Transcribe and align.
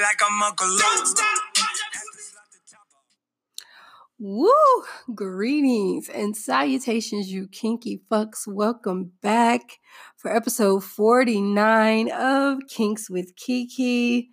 Like 0.00 0.20
I'm 0.26 0.42
Uncle. 0.42 0.78
Woo! 4.18 4.84
Greetings 5.14 6.08
and 6.08 6.34
salutations, 6.34 7.30
you 7.30 7.46
kinky 7.48 8.00
fucks. 8.10 8.46
Welcome 8.46 9.12
back 9.20 9.60
for 10.16 10.34
episode 10.34 10.84
49 10.84 12.10
of 12.12 12.60
Kinks 12.66 13.10
with 13.10 13.36
Kiki. 13.36 14.30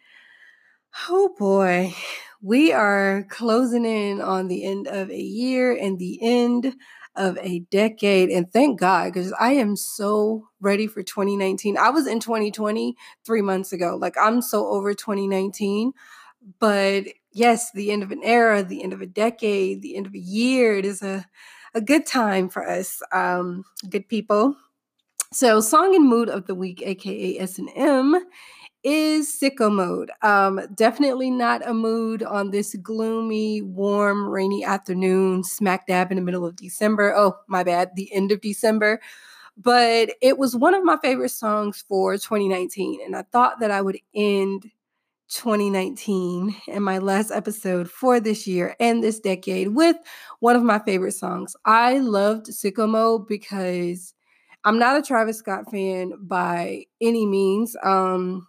Oh 1.10 1.36
boy, 1.38 1.94
we 2.42 2.72
are 2.72 3.26
closing 3.30 3.84
in 3.84 4.22
on 4.22 4.48
the 4.48 4.64
end 4.64 4.88
of 4.88 5.12
a 5.12 5.22
year 5.22 5.76
and 5.76 6.00
the 6.00 6.18
end 6.22 6.76
of 7.18 7.38
a 7.40 7.60
decade. 7.72 8.30
And 8.30 8.52
thank 8.52 8.80
God, 8.80 9.14
because 9.14 9.34
I 9.40 9.54
am 9.54 9.76
so 9.76 10.48
ready 10.62 10.88
for 10.88 11.04
2019. 11.04 11.78
I 11.78 11.90
was 11.90 12.08
in 12.08 12.20
2020 12.20 12.96
three 13.26 13.42
months 13.42 13.74
ago. 13.74 13.98
Like, 14.00 14.16
I'm 14.20 14.42
so 14.42 14.68
over 14.68 14.94
2019. 14.94 15.94
But 16.60 17.06
yes, 17.34 17.72
the 17.72 17.92
end 17.92 18.04
of 18.04 18.12
an 18.12 18.22
era, 18.24 18.64
the 18.64 18.84
end 18.84 18.94
of 18.94 19.02
a 19.02 19.06
decade, 19.06 19.82
the 19.82 19.98
end 19.98 20.08
of 20.08 20.14
a 20.14 20.20
year. 20.20 20.78
It 20.78 20.86
is 20.86 21.02
a, 21.02 21.26
a 21.74 21.82
good 21.82 22.06
time 22.06 22.50
for 22.50 22.68
us, 22.68 23.02
um, 23.12 23.66
good 23.90 24.08
people. 24.08 24.56
So, 25.34 25.60
song 25.60 25.94
and 25.94 26.08
mood 26.08 26.30
of 26.30 26.48
the 26.48 26.56
week, 26.56 26.82
aka 26.86 27.38
S 27.38 27.60
and 27.60 27.70
M, 27.76 28.16
is 28.88 29.28
sicko 29.28 29.70
mode. 29.70 30.10
Um, 30.22 30.62
definitely 30.74 31.30
not 31.30 31.68
a 31.68 31.74
mood 31.74 32.24
on 32.24 32.52
this 32.52 32.74
gloomy, 32.76 33.62
warm, 33.62 34.30
rainy 34.30 34.64
afternoon, 34.64 35.44
smack 35.44 35.88
dab 35.88 36.10
in 36.10 36.16
the 36.16 36.24
middle 36.24 36.46
of 36.46 36.56
December. 36.56 37.14
Oh, 37.14 37.36
my 37.48 37.64
bad, 37.64 37.92
the 37.96 38.12
end 38.14 38.32
of 38.32 38.40
December. 38.40 39.02
But 39.58 40.12
it 40.22 40.38
was 40.38 40.56
one 40.56 40.74
of 40.74 40.86
my 40.86 40.98
favorite 41.04 41.32
songs 41.32 41.84
for 41.86 42.14
2019, 42.16 43.02
and 43.06 43.16
I 43.16 43.24
thought 43.24 43.60
that 43.60 43.72
I 43.72 43.82
would 43.82 44.00
end 44.16 44.72
2019 45.30 46.56
and 46.70 46.84
my 46.86 47.00
last 47.00 47.32
episode 47.32 47.92
for 47.92 48.22
this 48.22 48.48
year 48.48 48.74
and 48.80 49.04
this 49.04 49.20
decade 49.20 49.70
with 49.70 49.98
one 50.40 50.56
of 50.56 50.64
my 50.64 50.80
favorite 50.80 51.12
songs. 51.14 51.56
I 51.66 51.98
loved 51.98 52.46
Sicko 52.46 52.88
Mode 52.88 53.28
because 53.28 54.14
I'm 54.64 54.80
not 54.80 54.98
a 54.98 55.02
Travis 55.02 55.40
Scott 55.40 55.70
fan 55.70 56.14
by 56.22 56.86
any 57.02 57.26
means. 57.26 57.76
Um 57.84 58.48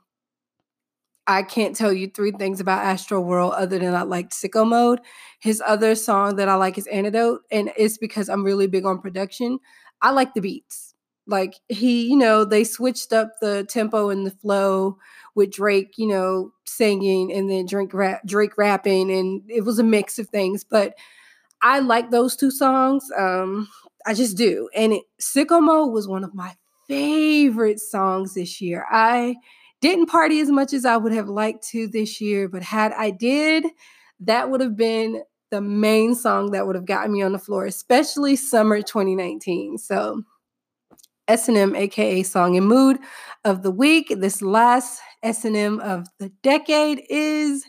I 1.29 1.43
can't 1.43 1.77
tell 1.77 1.93
you 1.93 2.09
three 2.09 2.33
things 2.33 2.59
about 2.59 2.85
Astroworld 2.85 3.53
other 3.55 3.79
than 3.79 3.95
I 3.95 4.03
liked 4.03 4.33
Sicko 4.33 4.67
Mode. 4.67 5.01
His 5.41 5.63
other 5.65 5.95
song 5.95 6.37
that 6.37 6.49
I 6.49 6.55
like 6.55 6.79
is 6.79 6.87
Antidote, 6.87 7.43
and 7.51 7.71
it's 7.77 7.99
because 7.99 8.31
I'm 8.31 8.43
really 8.43 8.67
big 8.67 8.87
on 8.87 9.01
production. 9.01 9.59
I 10.01 10.11
like 10.11 10.33
the 10.33 10.41
beats. 10.41 10.95
Like 11.27 11.57
he, 11.69 12.09
you 12.09 12.17
know, 12.17 12.47
they 12.47 12.65
switched 12.65 13.13
up 13.13 13.33
the 13.43 13.65
tempo 13.69 14.09
and 14.09 14.27
the 14.27 14.31
flow 14.31 14.97
with 15.35 15.53
Drake, 15.53 15.99
you 15.99 16.09
know, 16.09 16.53
singing 16.65 17.31
and 17.31 17.51
then 17.51 17.67
Drake 17.67 17.93
rap, 17.93 18.23
Drake 18.25 18.57
rapping, 18.57 19.13
and 19.13 19.43
it 19.51 19.67
was 19.67 19.79
a 19.79 19.85
mix 19.85 20.19
of 20.19 20.31
things. 20.31 20.65
But 20.65 20.95
I 21.61 21.81
like 21.81 22.11
those 22.11 22.37
two 22.37 22.51
songs. 22.51 23.05
Um, 23.19 23.69
I 24.07 24.15
just 24.15 24.39
do. 24.39 24.71
And 24.75 24.95
it, 24.95 25.03
Sicko 25.21 25.61
Mode 25.63 25.93
was 25.93 26.09
one 26.09 26.25
of 26.25 26.35
my 26.35 26.55
favorite 26.89 27.81
songs 27.81 28.33
this 28.33 28.63
year. 28.63 28.87
I 28.91 29.37
didn't 29.81 30.07
party 30.07 30.41
as 30.41 30.51
much 30.51 30.73
as 30.73 30.85
I 30.85 30.97
would 30.97 31.13
have 31.13 31.29
liked 31.29 31.67
to 31.69 31.87
this 31.87 32.21
year, 32.21 32.49
but 32.49 32.63
had 32.63 32.93
I 32.93 33.11
did, 33.11 33.67
that 34.21 34.51
would 34.51 34.61
have 34.61 34.77
been 34.77 35.23
the 35.51 35.61
main 35.61 36.15
song 36.15 36.51
that 36.51 36.67
would 36.67 36.77
have 36.77 36.85
gotten 36.85 37.13
me 37.13 37.23
on 37.23 37.33
the 37.33 37.39
floor, 37.39 37.67
especially 37.67 38.37
summer 38.37 38.83
2019. 38.83 39.79
So 39.79 40.23
S&M 41.29 41.77
aka 41.77 42.23
Song 42.23 42.57
and 42.57 42.67
Mood 42.67 42.99
of 43.45 43.63
the 43.63 43.71
week. 43.71 44.13
This 44.17 44.43
last 44.43 45.01
S&M 45.23 45.81
of 45.81 46.07
the 46.19 46.31
decade 46.43 47.03
is 47.09 47.65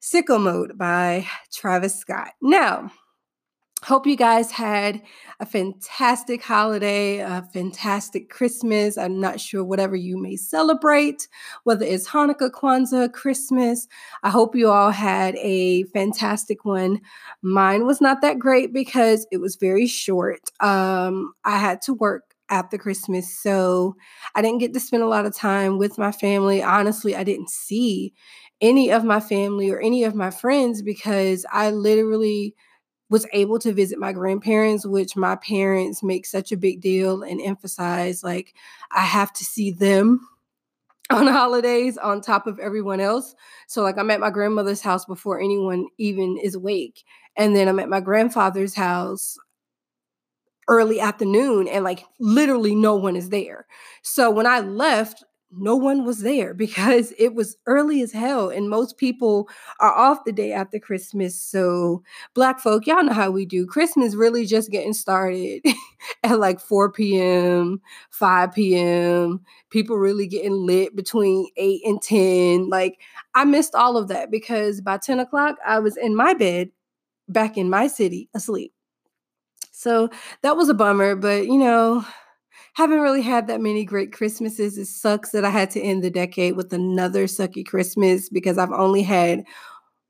Sicko 0.00 0.40
Mode 0.40 0.78
by 0.78 1.26
Travis 1.52 1.96
Scott. 1.96 2.30
Now, 2.40 2.90
hope 3.86 4.04
you 4.04 4.16
guys 4.16 4.50
had 4.50 5.00
a 5.38 5.46
fantastic 5.46 6.42
holiday, 6.42 7.18
a 7.18 7.48
fantastic 7.52 8.28
Christmas. 8.28 8.98
I'm 8.98 9.20
not 9.20 9.38
sure 9.38 9.62
whatever 9.62 9.94
you 9.94 10.20
may 10.20 10.34
celebrate, 10.34 11.28
whether 11.62 11.84
it's 11.86 12.08
Hanukkah, 12.08 12.50
Kwanzaa, 12.50 13.12
Christmas. 13.12 13.86
I 14.24 14.30
hope 14.30 14.56
you 14.56 14.70
all 14.70 14.90
had 14.90 15.36
a 15.36 15.84
fantastic 15.84 16.64
one. 16.64 17.00
Mine 17.42 17.86
was 17.86 18.00
not 18.00 18.22
that 18.22 18.40
great 18.40 18.72
because 18.72 19.24
it 19.30 19.36
was 19.38 19.54
very 19.54 19.86
short. 19.86 20.40
Um, 20.58 21.34
I 21.44 21.58
had 21.58 21.80
to 21.82 21.94
work 21.94 22.24
after 22.48 22.78
Christmas. 22.78 23.32
So 23.40 23.94
I 24.34 24.42
didn't 24.42 24.58
get 24.58 24.74
to 24.74 24.80
spend 24.80 25.04
a 25.04 25.08
lot 25.08 25.26
of 25.26 25.34
time 25.34 25.78
with 25.78 25.96
my 25.96 26.10
family. 26.10 26.60
Honestly, 26.60 27.14
I 27.14 27.22
didn't 27.22 27.50
see 27.50 28.14
any 28.60 28.90
of 28.90 29.04
my 29.04 29.20
family 29.20 29.70
or 29.70 29.78
any 29.80 30.02
of 30.02 30.14
my 30.16 30.30
friends 30.30 30.82
because 30.82 31.46
I 31.52 31.70
literally 31.70 32.56
was 33.08 33.26
able 33.32 33.58
to 33.60 33.72
visit 33.72 33.98
my 33.98 34.12
grandparents, 34.12 34.84
which 34.84 35.16
my 35.16 35.36
parents 35.36 36.02
make 36.02 36.26
such 36.26 36.50
a 36.50 36.56
big 36.56 36.80
deal 36.80 37.22
and 37.22 37.40
emphasize 37.40 38.24
like 38.24 38.54
I 38.90 39.00
have 39.00 39.32
to 39.34 39.44
see 39.44 39.70
them 39.70 40.28
on 41.10 41.26
holidays 41.26 41.96
on 41.98 42.20
top 42.20 42.46
of 42.46 42.58
everyone 42.58 43.00
else. 43.00 43.34
So 43.68 43.82
like 43.82 43.96
I'm 43.98 44.10
at 44.10 44.20
my 44.20 44.30
grandmother's 44.30 44.82
house 44.82 45.04
before 45.04 45.40
anyone 45.40 45.86
even 45.98 46.36
is 46.36 46.54
awake. 46.54 47.04
And 47.36 47.54
then 47.54 47.68
I'm 47.68 47.78
at 47.78 47.88
my 47.88 48.00
grandfather's 48.00 48.74
house 48.74 49.38
early 50.68 50.98
afternoon 50.98 51.68
and 51.68 51.84
like 51.84 52.04
literally 52.18 52.74
no 52.74 52.96
one 52.96 53.14
is 53.14 53.28
there. 53.28 53.66
So 54.02 54.30
when 54.30 54.46
I 54.46 54.60
left, 54.60 55.22
no 55.50 55.76
one 55.76 56.04
was 56.04 56.20
there 56.20 56.54
because 56.66 57.12
it 57.18 57.34
was 57.34 57.56
early 57.66 58.02
as 58.02 58.12
hell 58.12 58.50
and 58.50 58.68
most 58.70 58.96
people 58.98 59.48
are 59.80 59.92
off 59.92 60.24
the 60.24 60.32
day 60.32 60.52
after 60.52 60.78
Christmas. 60.78 61.40
So 61.40 62.02
black 62.34 62.60
folk, 62.60 62.86
y'all 62.86 63.04
know 63.04 63.12
how 63.12 63.30
we 63.30 63.46
do. 63.46 63.66
Christmas 63.66 64.14
really 64.14 64.46
just 64.46 64.70
getting 64.70 64.92
started 64.94 65.62
at 66.22 66.38
like 66.38 66.60
4 66.60 66.92
p.m., 66.92 67.80
5 68.10 68.52
p.m. 68.52 69.40
People 69.70 69.96
really 69.96 70.26
getting 70.26 70.66
lit 70.66 70.96
between 70.96 71.48
8 71.56 71.80
and 71.84 72.02
10. 72.02 72.68
Like 72.68 73.00
I 73.34 73.44
missed 73.44 73.74
all 73.74 73.96
of 73.96 74.08
that 74.08 74.30
because 74.30 74.80
by 74.80 74.98
10 74.98 75.20
o'clock 75.20 75.56
I 75.66 75.78
was 75.78 75.96
in 75.96 76.14
my 76.14 76.34
bed 76.34 76.70
back 77.28 77.56
in 77.56 77.70
my 77.70 77.86
city 77.86 78.28
asleep. 78.34 78.72
So 79.72 80.08
that 80.42 80.56
was 80.56 80.68
a 80.68 80.74
bummer, 80.74 81.14
but 81.16 81.46
you 81.46 81.58
know, 81.58 82.04
haven't 82.76 83.00
really 83.00 83.22
had 83.22 83.46
that 83.46 83.62
many 83.62 83.86
great 83.86 84.12
Christmases. 84.12 84.76
It 84.76 84.84
sucks 84.84 85.30
that 85.30 85.46
I 85.46 85.50
had 85.50 85.70
to 85.70 85.80
end 85.80 86.04
the 86.04 86.10
decade 86.10 86.56
with 86.56 86.74
another 86.74 87.24
sucky 87.24 87.64
Christmas 87.64 88.28
because 88.28 88.58
I've 88.58 88.70
only 88.70 89.02
had 89.02 89.44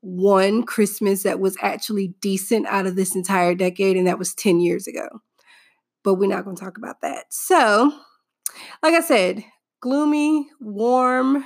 one 0.00 0.64
Christmas 0.64 1.22
that 1.22 1.38
was 1.38 1.56
actually 1.62 2.08
decent 2.20 2.66
out 2.66 2.86
of 2.86 2.96
this 2.96 3.14
entire 3.14 3.54
decade, 3.54 3.96
and 3.96 4.08
that 4.08 4.18
was 4.18 4.34
10 4.34 4.58
years 4.58 4.88
ago. 4.88 5.08
But 6.02 6.14
we're 6.14 6.28
not 6.28 6.44
going 6.44 6.56
to 6.56 6.64
talk 6.64 6.76
about 6.76 7.02
that. 7.02 7.26
So, 7.30 7.92
like 8.82 8.94
I 8.94 9.00
said, 9.00 9.44
gloomy, 9.80 10.48
warm, 10.60 11.44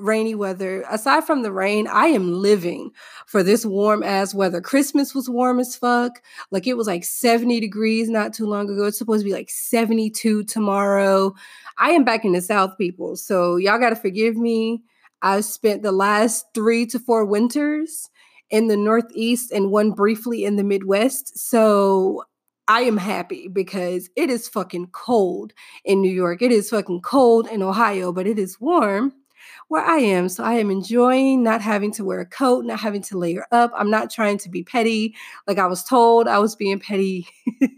rainy 0.00 0.34
weather. 0.34 0.84
Aside 0.90 1.24
from 1.24 1.42
the 1.42 1.52
rain, 1.52 1.86
I 1.86 2.06
am 2.06 2.32
living 2.32 2.90
for 3.26 3.42
this 3.42 3.64
warm 3.64 4.02
ass 4.02 4.34
weather. 4.34 4.60
Christmas 4.60 5.14
was 5.14 5.28
warm 5.28 5.60
as 5.60 5.76
fuck. 5.76 6.22
Like 6.50 6.66
it 6.66 6.76
was 6.76 6.86
like 6.86 7.04
70 7.04 7.60
degrees 7.60 8.08
not 8.08 8.32
too 8.32 8.46
long 8.46 8.68
ago. 8.70 8.86
It's 8.86 8.98
supposed 8.98 9.22
to 9.22 9.28
be 9.28 9.34
like 9.34 9.50
72 9.50 10.44
tomorrow. 10.44 11.34
I 11.78 11.90
am 11.90 12.04
back 12.04 12.24
in 12.24 12.32
the 12.32 12.40
South, 12.40 12.76
people. 12.78 13.16
So 13.16 13.56
y'all 13.56 13.78
got 13.78 13.90
to 13.90 13.96
forgive 13.96 14.36
me. 14.36 14.82
I 15.22 15.40
spent 15.42 15.82
the 15.82 15.92
last 15.92 16.46
three 16.54 16.86
to 16.86 16.98
four 16.98 17.24
winters 17.24 18.08
in 18.48 18.68
the 18.68 18.76
Northeast 18.76 19.52
and 19.52 19.70
one 19.70 19.92
briefly 19.92 20.44
in 20.44 20.56
the 20.56 20.64
Midwest. 20.64 21.38
So 21.38 22.24
I 22.68 22.82
am 22.82 22.96
happy 22.96 23.48
because 23.48 24.08
it 24.16 24.30
is 24.30 24.48
fucking 24.48 24.88
cold 24.92 25.52
in 25.84 26.00
New 26.00 26.12
York. 26.12 26.40
It 26.40 26.52
is 26.52 26.70
fucking 26.70 27.02
cold 27.02 27.48
in 27.48 27.62
Ohio, 27.62 28.12
but 28.12 28.26
it 28.26 28.38
is 28.38 28.60
warm 28.60 29.12
where 29.70 29.84
I 29.84 29.98
am. 29.98 30.28
So 30.28 30.42
I 30.42 30.54
am 30.54 30.68
enjoying 30.68 31.44
not 31.44 31.62
having 31.62 31.92
to 31.92 32.04
wear 32.04 32.18
a 32.18 32.26
coat, 32.26 32.64
not 32.64 32.80
having 32.80 33.02
to 33.02 33.16
layer 33.16 33.46
up. 33.52 33.70
I'm 33.72 33.88
not 33.88 34.10
trying 34.10 34.36
to 34.38 34.48
be 34.48 34.64
petty. 34.64 35.14
Like 35.46 35.58
I 35.58 35.66
was 35.66 35.84
told 35.84 36.26
I 36.26 36.40
was 36.40 36.56
being 36.56 36.80
petty 36.80 37.28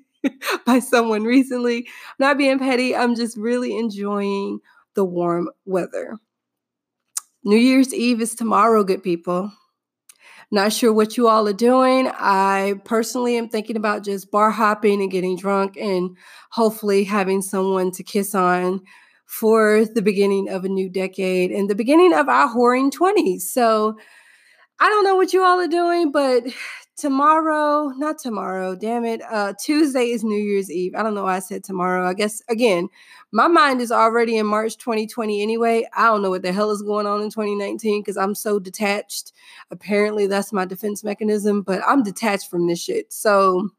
by 0.67 0.79
someone 0.79 1.25
recently. 1.25 1.81
I'm 1.81 2.15
not 2.19 2.39
being 2.39 2.59
petty. 2.59 2.97
I'm 2.97 3.15
just 3.15 3.37
really 3.37 3.77
enjoying 3.77 4.61
the 4.95 5.05
warm 5.05 5.51
weather. 5.67 6.17
New 7.45 7.59
Year's 7.59 7.93
Eve 7.93 8.23
is 8.23 8.35
tomorrow, 8.35 8.85
good 8.85 9.03
people. 9.03 9.53
Not 10.51 10.73
sure 10.73 10.95
what 10.95 11.19
you 11.19 11.29
all 11.29 11.47
are 11.47 11.53
doing. 11.53 12.11
I 12.15 12.81
personally 12.87 13.37
am 13.37 13.51
thinking 13.51 13.77
about 13.77 14.03
just 14.03 14.31
bar 14.31 14.51
hopping 14.51 15.03
and 15.03 15.11
getting 15.11 15.37
drunk 15.37 15.77
and 15.77 16.17
hopefully 16.53 17.05
having 17.05 17.43
someone 17.43 17.91
to 17.93 18.03
kiss 18.03 18.35
on 18.35 18.81
for 19.27 19.85
the 19.85 20.03
beginning 20.03 20.49
of 20.49 20.65
a 20.65 20.69
new 20.69 20.89
decade 20.89 21.51
and 21.51 21.69
the 21.69 21.75
beginning 21.75 22.13
of 22.13 22.29
our 22.29 22.49
whoring 22.49 22.93
20s. 22.93 23.43
So 23.43 23.97
I 24.79 24.89
don't 24.89 25.05
know 25.05 25.17
what 25.17 25.33
you 25.33 25.43
all 25.43 25.61
are 25.61 25.69
doing, 25.69 26.13
but 26.13 26.45
tomorrow, 26.97 27.89
not 27.97 28.19
tomorrow, 28.19 28.75
damn 28.75 29.05
it. 29.05 29.23
Uh 29.31 29.55
Tuesday 29.63 30.11
is 30.11 30.25
New 30.25 30.39
Year's 30.39 30.71
Eve. 30.71 30.95
I 30.95 31.03
don't 31.03 31.15
know 31.15 31.25
why 31.25 31.37
I 31.37 31.41
said 31.41 31.65
tomorrow. 31.65 32.07
I 32.07 32.15
guess 32.15 32.43
again, 32.49 32.89
my 33.33 33.49
mind 33.49 33.81
is 33.81 33.91
already 33.91 34.37
in 34.37 34.47
March 34.47 34.77
2020 34.77 35.43
anyway. 35.43 35.89
I 35.97 36.05
don't 36.07 36.23
know 36.23 36.31
what 36.31 36.43
the 36.43 36.53
hell 36.53 36.71
is 36.71 36.83
going 36.83 37.07
on 37.07 37.23
in 37.23 37.31
2019 37.31 38.03
because 38.03 38.17
I'm 38.17 38.35
so 38.35 38.59
detached. 38.59 39.33
Apparently, 39.71 40.27
that's 40.27 40.53
my 40.53 40.65
defense 40.65 41.03
mechanism, 41.03 41.63
but 41.63 41.81
I'm 41.87 42.03
detached 42.03 42.51
from 42.51 42.67
this 42.67 42.83
shit. 42.83 43.13
So 43.13 43.71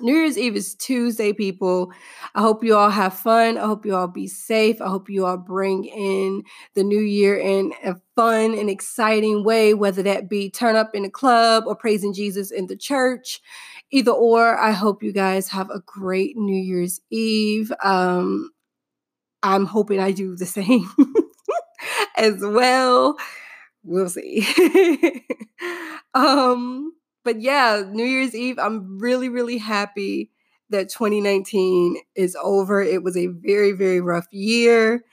New 0.00 0.14
Year's 0.14 0.38
Eve 0.38 0.56
is 0.56 0.74
Tuesday, 0.74 1.32
people. 1.32 1.92
I 2.34 2.40
hope 2.40 2.62
you 2.62 2.76
all 2.76 2.90
have 2.90 3.14
fun. 3.14 3.58
I 3.58 3.66
hope 3.66 3.84
you 3.84 3.94
all 3.94 4.08
be 4.08 4.26
safe. 4.26 4.80
I 4.80 4.88
hope 4.88 5.10
you 5.10 5.26
all 5.26 5.36
bring 5.36 5.84
in 5.84 6.42
the 6.74 6.84
new 6.84 7.00
year 7.00 7.36
in 7.36 7.72
a 7.84 7.96
fun 8.14 8.56
and 8.56 8.70
exciting 8.70 9.44
way, 9.44 9.74
whether 9.74 10.02
that 10.02 10.28
be 10.28 10.50
turn 10.50 10.76
up 10.76 10.94
in 10.94 11.04
a 11.04 11.10
club 11.10 11.64
or 11.66 11.74
praising 11.74 12.12
Jesus 12.12 12.50
in 12.50 12.66
the 12.66 12.76
church. 12.76 13.40
Either 13.90 14.12
or, 14.12 14.58
I 14.58 14.72
hope 14.72 15.02
you 15.02 15.12
guys 15.12 15.48
have 15.48 15.70
a 15.70 15.80
great 15.86 16.36
New 16.36 16.60
Year's 16.60 17.00
Eve. 17.10 17.72
Um, 17.82 18.50
I'm 19.42 19.66
hoping 19.66 20.00
I 20.00 20.12
do 20.12 20.36
the 20.36 20.46
same 20.58 20.88
as 22.16 22.38
well. 22.40 23.16
We'll 23.82 24.08
see. 24.10 24.46
um, 26.14 26.92
but 27.28 27.42
yeah, 27.42 27.82
New 27.86 28.06
Year's 28.06 28.34
Eve, 28.34 28.58
I'm 28.58 28.98
really, 28.98 29.28
really 29.28 29.58
happy 29.58 30.30
that 30.70 30.88
2019 30.88 31.98
is 32.14 32.34
over. 32.42 32.80
It 32.80 33.02
was 33.02 33.18
a 33.18 33.26
very, 33.26 33.72
very 33.72 34.00
rough 34.00 34.26
year. 34.30 35.04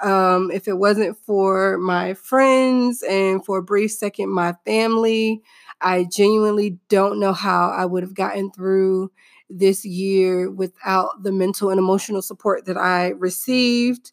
Um, 0.00 0.52
if 0.52 0.68
it 0.68 0.78
wasn't 0.78 1.18
for 1.26 1.76
my 1.78 2.14
friends 2.14 3.02
and 3.02 3.44
for 3.44 3.58
a 3.58 3.62
brief 3.64 3.90
second, 3.90 4.28
my 4.30 4.54
family, 4.64 5.42
I 5.80 6.04
genuinely 6.04 6.78
don't 6.88 7.18
know 7.18 7.32
how 7.32 7.70
I 7.70 7.86
would 7.86 8.04
have 8.04 8.14
gotten 8.14 8.52
through 8.52 9.10
this 9.50 9.84
year 9.84 10.48
without 10.48 11.24
the 11.24 11.32
mental 11.32 11.70
and 11.70 11.80
emotional 11.80 12.22
support 12.22 12.66
that 12.66 12.76
I 12.76 13.08
received. 13.08 14.12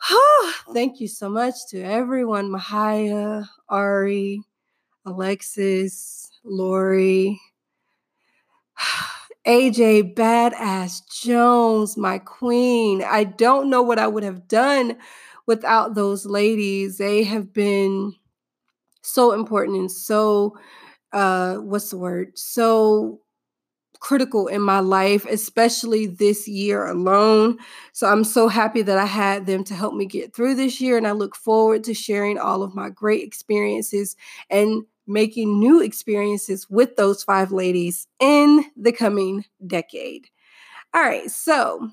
Thank 0.74 0.98
you 0.98 1.06
so 1.06 1.28
much 1.28 1.54
to 1.68 1.80
everyone 1.80 2.50
Mahaya, 2.50 3.46
Ari, 3.68 4.42
Alexis, 5.06 6.29
Lori, 6.44 7.40
AJ 9.46 10.14
Badass 10.14 11.00
Jones, 11.22 11.96
my 11.96 12.18
queen. 12.18 13.02
I 13.02 13.24
don't 13.24 13.70
know 13.70 13.82
what 13.82 13.98
I 13.98 14.06
would 14.06 14.22
have 14.22 14.48
done 14.48 14.96
without 15.46 15.94
those 15.94 16.26
ladies. 16.26 16.98
They 16.98 17.24
have 17.24 17.52
been 17.52 18.14
so 19.02 19.32
important 19.32 19.78
and 19.78 19.92
so 19.92 20.56
uh 21.12 21.56
what's 21.56 21.90
the 21.90 21.98
word? 21.98 22.38
So 22.38 23.20
critical 24.00 24.48
in 24.48 24.62
my 24.62 24.80
life, 24.80 25.26
especially 25.26 26.06
this 26.06 26.48
year 26.48 26.86
alone. 26.86 27.58
So 27.92 28.06
I'm 28.08 28.24
so 28.24 28.48
happy 28.48 28.82
that 28.82 28.98
I 28.98 29.06
had 29.06 29.46
them 29.46 29.64
to 29.64 29.74
help 29.74 29.94
me 29.94 30.06
get 30.06 30.34
through 30.34 30.54
this 30.56 30.80
year. 30.80 30.96
And 30.96 31.06
I 31.06 31.12
look 31.12 31.36
forward 31.36 31.84
to 31.84 31.94
sharing 31.94 32.38
all 32.38 32.62
of 32.62 32.74
my 32.74 32.90
great 32.90 33.24
experiences 33.24 34.16
and 34.50 34.84
making 35.10 35.58
new 35.58 35.82
experiences 35.82 36.68
with 36.70 36.96
those 36.96 37.22
five 37.22 37.52
ladies 37.52 38.06
in 38.20 38.64
the 38.76 38.92
coming 38.92 39.44
decade. 39.66 40.28
All 40.94 41.02
right, 41.02 41.30
so 41.30 41.90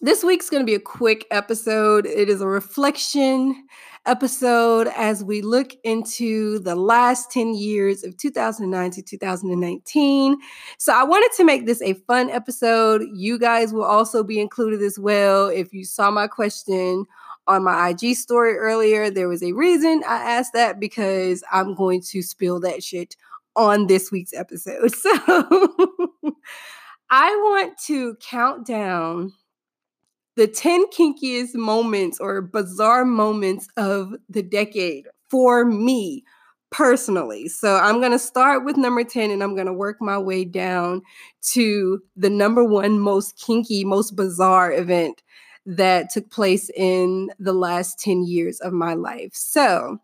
this 0.00 0.22
week's 0.22 0.48
going 0.48 0.62
to 0.62 0.66
be 0.66 0.74
a 0.74 0.80
quick 0.80 1.26
episode. 1.30 2.06
It 2.06 2.28
is 2.28 2.40
a 2.40 2.46
reflection 2.46 3.66
episode 4.06 4.86
as 4.96 5.24
we 5.24 5.42
look 5.42 5.72
into 5.82 6.60
the 6.60 6.76
last 6.76 7.30
10 7.32 7.54
years 7.54 8.04
of 8.04 8.16
2009 8.16 8.90
to 8.92 9.02
2019. 9.02 10.36
So 10.78 10.92
I 10.94 11.02
wanted 11.02 11.30
to 11.36 11.44
make 11.44 11.66
this 11.66 11.82
a 11.82 11.94
fun 11.94 12.30
episode. 12.30 13.02
You 13.12 13.38
guys 13.38 13.72
will 13.72 13.84
also 13.84 14.22
be 14.22 14.40
included 14.40 14.82
as 14.82 14.98
well. 14.98 15.48
If 15.48 15.72
you 15.72 15.84
saw 15.84 16.10
my 16.10 16.28
question 16.28 17.04
on 17.48 17.64
my 17.64 17.88
IG 17.88 18.14
story 18.14 18.56
earlier, 18.56 19.10
there 19.10 19.28
was 19.28 19.42
a 19.42 19.52
reason 19.52 20.02
I 20.06 20.22
asked 20.22 20.52
that 20.52 20.78
because 20.78 21.42
I'm 21.50 21.74
going 21.74 22.02
to 22.10 22.22
spill 22.22 22.60
that 22.60 22.84
shit 22.84 23.16
on 23.56 23.88
this 23.88 24.12
week's 24.12 24.32
episode. 24.34 24.94
So 25.02 26.34
I 27.10 27.34
want 27.36 27.78
to 27.86 28.16
count 28.16 28.66
down 28.66 29.32
the 30.36 30.46
10 30.46 30.90
kinkiest 30.90 31.54
moments 31.54 32.20
or 32.20 32.42
bizarre 32.42 33.06
moments 33.06 33.66
of 33.78 34.14
the 34.28 34.42
decade 34.42 35.06
for 35.30 35.64
me 35.64 36.22
personally. 36.70 37.48
So 37.48 37.76
I'm 37.76 37.98
going 38.00 38.12
to 38.12 38.18
start 38.18 38.64
with 38.64 38.76
number 38.76 39.04
10 39.04 39.30
and 39.30 39.42
I'm 39.42 39.54
going 39.54 39.66
to 39.66 39.72
work 39.72 39.96
my 40.00 40.18
way 40.18 40.44
down 40.44 41.02
to 41.52 42.00
the 42.14 42.30
number 42.30 42.62
one 42.62 43.00
most 43.00 43.38
kinky, 43.38 43.84
most 43.84 44.14
bizarre 44.14 44.70
event 44.70 45.22
that 45.66 46.10
took 46.10 46.30
place 46.30 46.70
in 46.74 47.30
the 47.38 47.52
last 47.52 47.98
10 48.00 48.24
years 48.24 48.60
of 48.60 48.72
my 48.72 48.94
life. 48.94 49.32
So, 49.34 49.98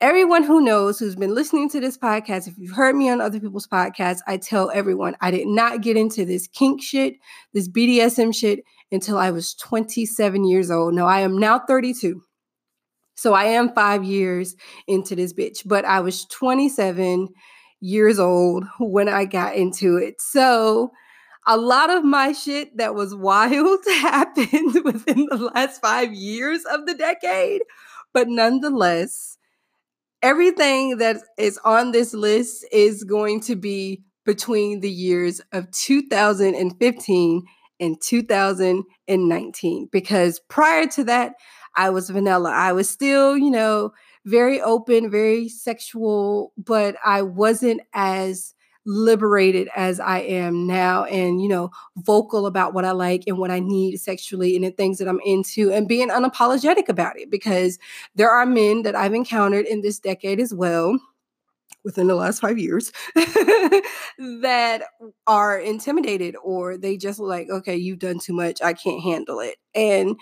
everyone 0.00 0.42
who 0.42 0.60
knows 0.60 0.98
who's 0.98 1.14
been 1.14 1.34
listening 1.34 1.68
to 1.70 1.80
this 1.80 1.96
podcast, 1.96 2.48
if 2.48 2.58
you've 2.58 2.74
heard 2.74 2.96
me 2.96 3.08
on 3.08 3.20
other 3.20 3.38
people's 3.38 3.68
podcasts, 3.68 4.20
I 4.26 4.36
tell 4.36 4.70
everyone 4.72 5.16
I 5.20 5.30
did 5.30 5.46
not 5.46 5.80
get 5.80 5.96
into 5.96 6.24
this 6.24 6.48
kink 6.48 6.82
shit, 6.82 7.14
this 7.54 7.68
BDSM 7.68 8.34
shit 8.34 8.64
until 8.90 9.16
I 9.16 9.30
was 9.30 9.54
27 9.54 10.44
years 10.44 10.70
old. 10.70 10.94
Now 10.94 11.06
I 11.06 11.20
am 11.20 11.38
now 11.38 11.60
32. 11.60 12.20
So 13.14 13.34
I 13.34 13.44
am 13.44 13.72
five 13.72 14.02
years 14.02 14.56
into 14.88 15.14
this 15.14 15.32
bitch, 15.32 15.62
but 15.64 15.84
I 15.84 16.00
was 16.00 16.24
27 16.26 17.28
years 17.80 18.18
old 18.18 18.64
when 18.80 19.08
I 19.08 19.24
got 19.24 19.54
into 19.54 19.96
it. 19.96 20.20
So 20.20 20.90
a 21.46 21.56
lot 21.56 21.90
of 21.90 22.04
my 22.04 22.32
shit 22.32 22.76
that 22.76 22.94
was 22.94 23.14
wild 23.14 23.80
happened 23.86 24.76
within 24.84 25.26
the 25.30 25.50
last 25.54 25.80
five 25.80 26.12
years 26.12 26.64
of 26.64 26.86
the 26.86 26.94
decade. 26.94 27.62
But 28.12 28.28
nonetheless, 28.28 29.38
everything 30.22 30.98
that 30.98 31.16
is 31.38 31.58
on 31.64 31.92
this 31.92 32.14
list 32.14 32.66
is 32.70 33.04
going 33.04 33.40
to 33.42 33.56
be 33.56 34.02
between 34.24 34.80
the 34.80 34.90
years 34.90 35.40
of 35.52 35.70
2015 35.72 37.42
and 37.80 38.00
2019 38.00 39.88
because 39.90 40.40
prior 40.48 40.86
to 40.86 41.04
that, 41.04 41.34
I 41.74 41.90
was 41.90 42.10
vanilla. 42.10 42.50
I 42.50 42.72
was 42.72 42.88
still, 42.88 43.36
you 43.36 43.50
know, 43.50 43.92
very 44.24 44.60
open, 44.60 45.10
very 45.10 45.48
sexual, 45.48 46.52
but 46.56 46.94
I 47.04 47.22
wasn't 47.22 47.80
as 47.92 48.54
liberated 48.84 49.68
as 49.76 50.00
I 50.00 50.20
am 50.20 50.66
now 50.66 51.04
and, 51.04 51.40
you 51.40 51.48
know, 51.48 51.70
vocal 51.96 52.46
about 52.46 52.74
what 52.74 52.84
I 52.84 52.92
like 52.92 53.24
and 53.26 53.38
what 53.38 53.50
I 53.50 53.60
need 53.60 53.98
sexually 53.98 54.56
and 54.56 54.64
the 54.64 54.70
things 54.70 54.98
that 54.98 55.08
I'm 55.08 55.20
into 55.24 55.72
and 55.72 55.88
being 55.88 56.08
unapologetic 56.08 56.88
about 56.88 57.18
it 57.18 57.30
because 57.30 57.78
there 58.14 58.30
are 58.30 58.46
men 58.46 58.82
that 58.82 58.96
I've 58.96 59.14
encountered 59.14 59.66
in 59.66 59.82
this 59.82 59.98
decade 59.98 60.40
as 60.40 60.52
well 60.52 60.98
within 61.84 62.06
the 62.06 62.14
last 62.14 62.40
five 62.40 62.58
years 62.58 62.92
that 63.14 64.82
are 65.26 65.58
intimidated 65.58 66.36
or 66.42 66.76
they 66.76 66.96
just 66.96 67.18
like, 67.18 67.48
okay, 67.50 67.76
you've 67.76 67.98
done 67.98 68.18
too 68.18 68.32
much. 68.32 68.62
I 68.62 68.72
can't 68.72 69.02
handle 69.02 69.40
it. 69.40 69.56
And 69.74 70.16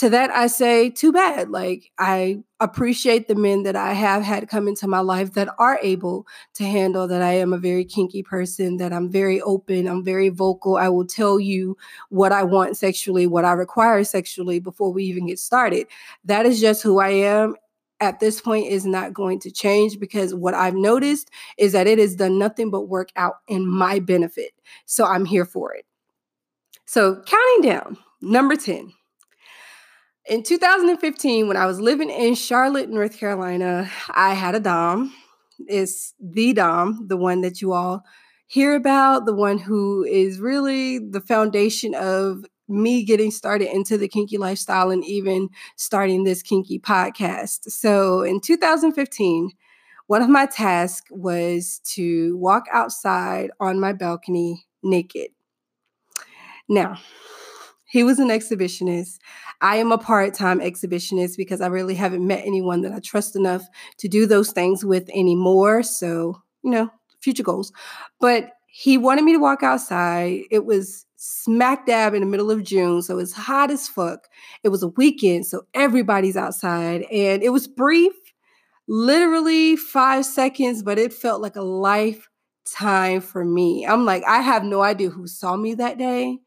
to 0.00 0.08
that, 0.08 0.30
I 0.30 0.46
say, 0.46 0.88
too 0.88 1.12
bad. 1.12 1.50
Like, 1.50 1.92
I 1.98 2.42
appreciate 2.58 3.28
the 3.28 3.34
men 3.34 3.64
that 3.64 3.76
I 3.76 3.92
have 3.92 4.22
had 4.22 4.48
come 4.48 4.66
into 4.66 4.88
my 4.88 5.00
life 5.00 5.34
that 5.34 5.54
are 5.58 5.78
able 5.82 6.26
to 6.54 6.64
handle 6.64 7.06
that 7.06 7.20
I 7.20 7.32
am 7.32 7.52
a 7.52 7.58
very 7.58 7.84
kinky 7.84 8.22
person, 8.22 8.78
that 8.78 8.94
I'm 8.94 9.10
very 9.10 9.42
open, 9.42 9.86
I'm 9.86 10.02
very 10.02 10.30
vocal. 10.30 10.78
I 10.78 10.88
will 10.88 11.06
tell 11.06 11.38
you 11.38 11.76
what 12.08 12.32
I 12.32 12.44
want 12.44 12.78
sexually, 12.78 13.26
what 13.26 13.44
I 13.44 13.52
require 13.52 14.02
sexually 14.02 14.58
before 14.58 14.90
we 14.90 15.04
even 15.04 15.26
get 15.26 15.38
started. 15.38 15.86
That 16.24 16.46
is 16.46 16.62
just 16.62 16.82
who 16.82 16.98
I 16.98 17.10
am 17.10 17.56
at 18.00 18.20
this 18.20 18.40
point 18.40 18.68
is 18.68 18.86
not 18.86 19.12
going 19.12 19.38
to 19.40 19.50
change 19.50 20.00
because 20.00 20.34
what 20.34 20.54
I've 20.54 20.74
noticed 20.74 21.28
is 21.58 21.72
that 21.72 21.86
it 21.86 21.98
has 21.98 22.16
done 22.16 22.38
nothing 22.38 22.70
but 22.70 22.88
work 22.88 23.10
out 23.16 23.40
in 23.48 23.66
my 23.66 23.98
benefit. 23.98 24.52
So 24.86 25.04
I'm 25.04 25.26
here 25.26 25.44
for 25.44 25.74
it. 25.74 25.84
So 26.86 27.22
counting 27.26 27.70
down, 27.70 27.98
number 28.22 28.56
10. 28.56 28.94
In 30.30 30.44
2015, 30.44 31.48
when 31.48 31.56
I 31.56 31.66
was 31.66 31.80
living 31.80 32.08
in 32.08 32.36
Charlotte, 32.36 32.88
North 32.88 33.18
Carolina, 33.18 33.90
I 34.10 34.34
had 34.34 34.54
a 34.54 34.60
Dom. 34.60 35.12
It's 35.66 36.14
the 36.20 36.52
Dom, 36.52 37.08
the 37.08 37.16
one 37.16 37.40
that 37.40 37.60
you 37.60 37.72
all 37.72 38.04
hear 38.46 38.76
about, 38.76 39.26
the 39.26 39.34
one 39.34 39.58
who 39.58 40.04
is 40.04 40.38
really 40.38 41.00
the 41.00 41.20
foundation 41.20 41.96
of 41.96 42.44
me 42.68 43.04
getting 43.04 43.32
started 43.32 43.74
into 43.74 43.98
the 43.98 44.06
kinky 44.06 44.38
lifestyle 44.38 44.92
and 44.92 45.04
even 45.04 45.48
starting 45.74 46.22
this 46.22 46.44
kinky 46.44 46.78
podcast. 46.78 47.68
So 47.68 48.22
in 48.22 48.40
2015, 48.40 49.50
one 50.06 50.22
of 50.22 50.28
my 50.28 50.46
tasks 50.46 51.10
was 51.10 51.80
to 51.86 52.36
walk 52.36 52.66
outside 52.72 53.50
on 53.58 53.80
my 53.80 53.92
balcony 53.92 54.64
naked. 54.84 55.30
Now, 56.68 56.98
he 57.90 58.04
was 58.04 58.20
an 58.20 58.28
exhibitionist. 58.28 59.18
I 59.60 59.76
am 59.76 59.90
a 59.90 59.98
part 59.98 60.32
time 60.32 60.60
exhibitionist 60.60 61.36
because 61.36 61.60
I 61.60 61.66
really 61.66 61.96
haven't 61.96 62.24
met 62.24 62.46
anyone 62.46 62.82
that 62.82 62.92
I 62.92 63.00
trust 63.00 63.34
enough 63.34 63.62
to 63.98 64.08
do 64.08 64.26
those 64.26 64.52
things 64.52 64.84
with 64.84 65.08
anymore. 65.10 65.82
So, 65.82 66.40
you 66.62 66.70
know, 66.70 66.88
future 67.20 67.42
goals. 67.42 67.72
But 68.20 68.52
he 68.68 68.96
wanted 68.96 69.24
me 69.24 69.32
to 69.32 69.40
walk 69.40 69.64
outside. 69.64 70.42
It 70.52 70.64
was 70.64 71.04
smack 71.16 71.84
dab 71.84 72.14
in 72.14 72.20
the 72.20 72.26
middle 72.26 72.50
of 72.50 72.62
June, 72.62 73.02
so 73.02 73.18
it's 73.18 73.32
hot 73.32 73.72
as 73.72 73.88
fuck. 73.88 74.28
It 74.62 74.68
was 74.68 74.84
a 74.84 74.88
weekend, 74.88 75.46
so 75.46 75.62
everybody's 75.74 76.36
outside, 76.36 77.02
and 77.10 77.42
it 77.42 77.50
was 77.50 77.66
brief, 77.66 78.12
literally 78.86 79.74
five 79.74 80.24
seconds, 80.24 80.84
but 80.84 80.98
it 80.98 81.12
felt 81.12 81.42
like 81.42 81.56
a 81.56 81.62
lifetime 81.62 83.20
for 83.20 83.44
me. 83.44 83.84
I'm 83.84 84.04
like, 84.04 84.22
I 84.26 84.40
have 84.40 84.62
no 84.62 84.80
idea 84.80 85.10
who 85.10 85.26
saw 85.26 85.56
me 85.56 85.74
that 85.74 85.98
day 85.98 86.38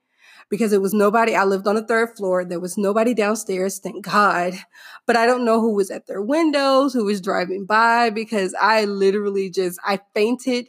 because 0.53 0.71
it 0.71 0.83
was 0.83 0.93
nobody. 0.93 1.35
I 1.35 1.45
lived 1.45 1.65
on 1.65 1.73
the 1.73 1.83
third 1.83 2.15
floor. 2.15 2.45
There 2.45 2.59
was 2.59 2.77
nobody 2.77 3.15
downstairs, 3.15 3.79
thank 3.79 4.05
God. 4.05 4.53
But 5.07 5.15
I 5.17 5.25
don't 5.25 5.45
know 5.45 5.59
who 5.59 5.73
was 5.73 5.89
at 5.89 6.05
their 6.05 6.21
windows, 6.21 6.93
who 6.93 7.05
was 7.05 7.21
driving 7.21 7.65
by, 7.65 8.11
because 8.11 8.53
I 8.61 8.85
literally 8.85 9.49
just, 9.49 9.79
I 9.83 9.99
fainted 10.13 10.67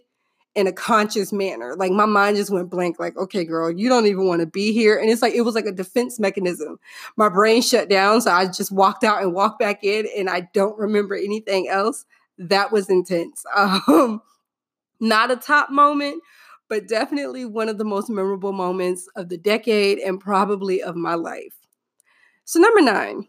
in 0.55 0.67
a 0.67 0.73
conscious 0.73 1.35
manner. 1.35 1.77
Like 1.77 1.93
my 1.93 2.07
mind 2.07 2.39
just 2.39 2.51
went 2.51 2.71
blank, 2.71 2.99
like, 2.99 3.15
okay, 3.19 3.45
girl, 3.45 3.71
you 3.71 3.91
don't 3.91 4.07
even 4.07 4.27
want 4.27 4.41
to 4.41 4.47
be 4.47 4.73
here. 4.73 4.97
And 4.97 5.11
it's 5.11 5.21
like, 5.21 5.35
it 5.35 5.43
was 5.43 5.55
like 5.55 5.67
a 5.67 5.71
defense 5.73 6.19
mechanism. 6.19 6.79
My 7.19 7.29
brain 7.29 7.61
shut 7.61 7.91
down. 7.91 8.23
So 8.23 8.31
I 8.31 8.47
just 8.47 8.73
walked 8.73 9.05
out 9.05 9.21
and 9.21 9.35
walked 9.35 9.59
back 9.59 9.85
in, 9.85 10.09
and 10.17 10.31
I 10.31 10.49
don't 10.55 10.79
remember 10.79 11.15
anything 11.15 11.69
else. 11.69 12.07
That 12.39 12.73
was 12.73 12.89
intense. 12.89 13.45
Um, 13.87 14.23
not 14.99 15.31
a 15.31 15.37
top 15.37 15.71
moment, 15.71 16.23
but 16.69 16.89
definitely 16.89 17.45
one 17.45 17.69
of 17.69 17.79
the 17.79 17.85
most 17.85 18.09
memorable 18.11 18.53
moments 18.53 19.09
of 19.17 19.29
the 19.29 19.39
decade 19.39 19.99
and 19.99 20.21
probably 20.21 20.83
of 20.83 20.97
my 20.97 21.15
life. 21.15 21.55
So, 22.45 22.59
number 22.59 22.81
nine, 22.81 23.27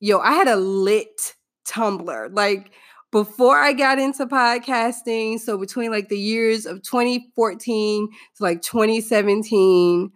yo, 0.00 0.18
I 0.18 0.32
had 0.32 0.48
a 0.48 0.56
lit 0.56 1.34
Tumblr. 1.66 2.34
Like, 2.34 2.72
before 3.12 3.58
I 3.58 3.72
got 3.72 3.98
into 3.98 4.26
podcasting, 4.26 5.40
so 5.40 5.58
between 5.58 5.90
like 5.90 6.08
the 6.08 6.18
years 6.18 6.64
of 6.64 6.82
2014 6.82 8.08
to 8.36 8.42
like 8.42 8.62
2017, 8.62 10.12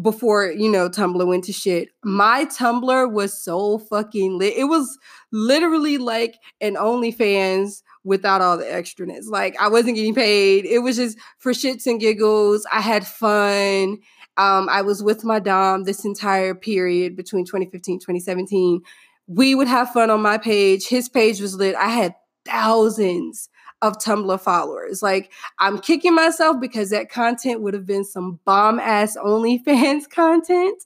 before 0.00 0.50
you 0.50 0.70
know 0.70 0.88
Tumblr 0.88 1.26
went 1.26 1.44
to 1.44 1.52
shit, 1.52 1.88
my 2.04 2.44
Tumblr 2.44 3.12
was 3.12 3.42
so 3.42 3.78
fucking 3.78 4.38
lit. 4.38 4.56
It 4.56 4.64
was 4.64 4.98
literally 5.32 5.98
like 5.98 6.38
an 6.60 6.74
OnlyFans 6.74 7.82
without 8.04 8.40
all 8.40 8.56
the 8.56 8.64
extraness. 8.64 9.26
Like 9.26 9.56
I 9.60 9.68
wasn't 9.68 9.96
getting 9.96 10.14
paid. 10.14 10.64
It 10.64 10.80
was 10.80 10.96
just 10.96 11.18
for 11.38 11.52
shits 11.52 11.86
and 11.86 12.00
giggles. 12.00 12.66
I 12.72 12.80
had 12.80 13.06
fun. 13.06 13.98
Um, 14.36 14.68
I 14.68 14.82
was 14.82 15.02
with 15.02 15.24
my 15.24 15.38
dom 15.38 15.84
this 15.84 16.04
entire 16.04 16.54
period 16.54 17.16
between 17.16 17.44
2015 17.44 17.98
2017. 17.98 18.80
We 19.26 19.54
would 19.54 19.68
have 19.68 19.90
fun 19.90 20.10
on 20.10 20.22
my 20.22 20.38
page. 20.38 20.88
His 20.88 21.08
page 21.08 21.40
was 21.40 21.56
lit. 21.56 21.74
I 21.74 21.88
had 21.88 22.14
thousands 22.44 23.48
of 23.82 23.98
Tumblr 23.98 24.40
followers. 24.40 25.02
Like 25.02 25.32
I'm 25.58 25.78
kicking 25.78 26.14
myself 26.14 26.60
because 26.60 26.90
that 26.90 27.10
content 27.10 27.62
would 27.62 27.74
have 27.74 27.86
been 27.86 28.04
some 28.04 28.38
bomb 28.44 28.78
ass 28.78 29.16
OnlyFans 29.16 30.08
content. 30.10 30.82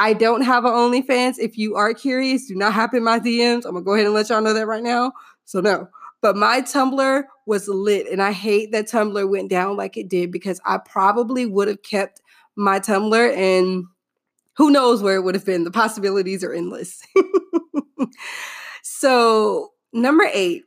I 0.00 0.12
don't 0.12 0.42
have 0.42 0.64
an 0.64 0.72
OnlyFans. 0.72 1.38
If 1.38 1.58
you 1.58 1.74
are 1.74 1.92
curious, 1.92 2.46
do 2.46 2.54
not 2.54 2.72
hop 2.72 2.94
in 2.94 3.02
my 3.02 3.18
DMs. 3.18 3.64
I'm 3.64 3.72
gonna 3.72 3.82
go 3.82 3.94
ahead 3.94 4.06
and 4.06 4.14
let 4.14 4.28
y'all 4.28 4.40
know 4.40 4.54
that 4.54 4.66
right 4.66 4.82
now. 4.82 5.12
So 5.44 5.60
no, 5.60 5.88
but 6.20 6.36
my 6.36 6.60
Tumblr 6.60 7.24
was 7.46 7.68
lit. 7.68 8.06
And 8.10 8.22
I 8.22 8.32
hate 8.32 8.72
that 8.72 8.88
Tumblr 8.88 9.28
went 9.28 9.50
down 9.50 9.76
like 9.76 9.96
it 9.96 10.08
did 10.08 10.30
because 10.30 10.60
I 10.64 10.78
probably 10.78 11.46
would 11.46 11.68
have 11.68 11.82
kept 11.82 12.20
my 12.56 12.78
Tumblr 12.78 13.36
and 13.36 13.84
who 14.54 14.70
knows 14.70 15.02
where 15.02 15.16
it 15.16 15.22
would 15.22 15.34
have 15.34 15.46
been. 15.46 15.64
The 15.64 15.70
possibilities 15.70 16.42
are 16.42 16.52
endless. 16.52 17.02
so, 18.82 19.72
number 19.92 20.28
eight, 20.32 20.64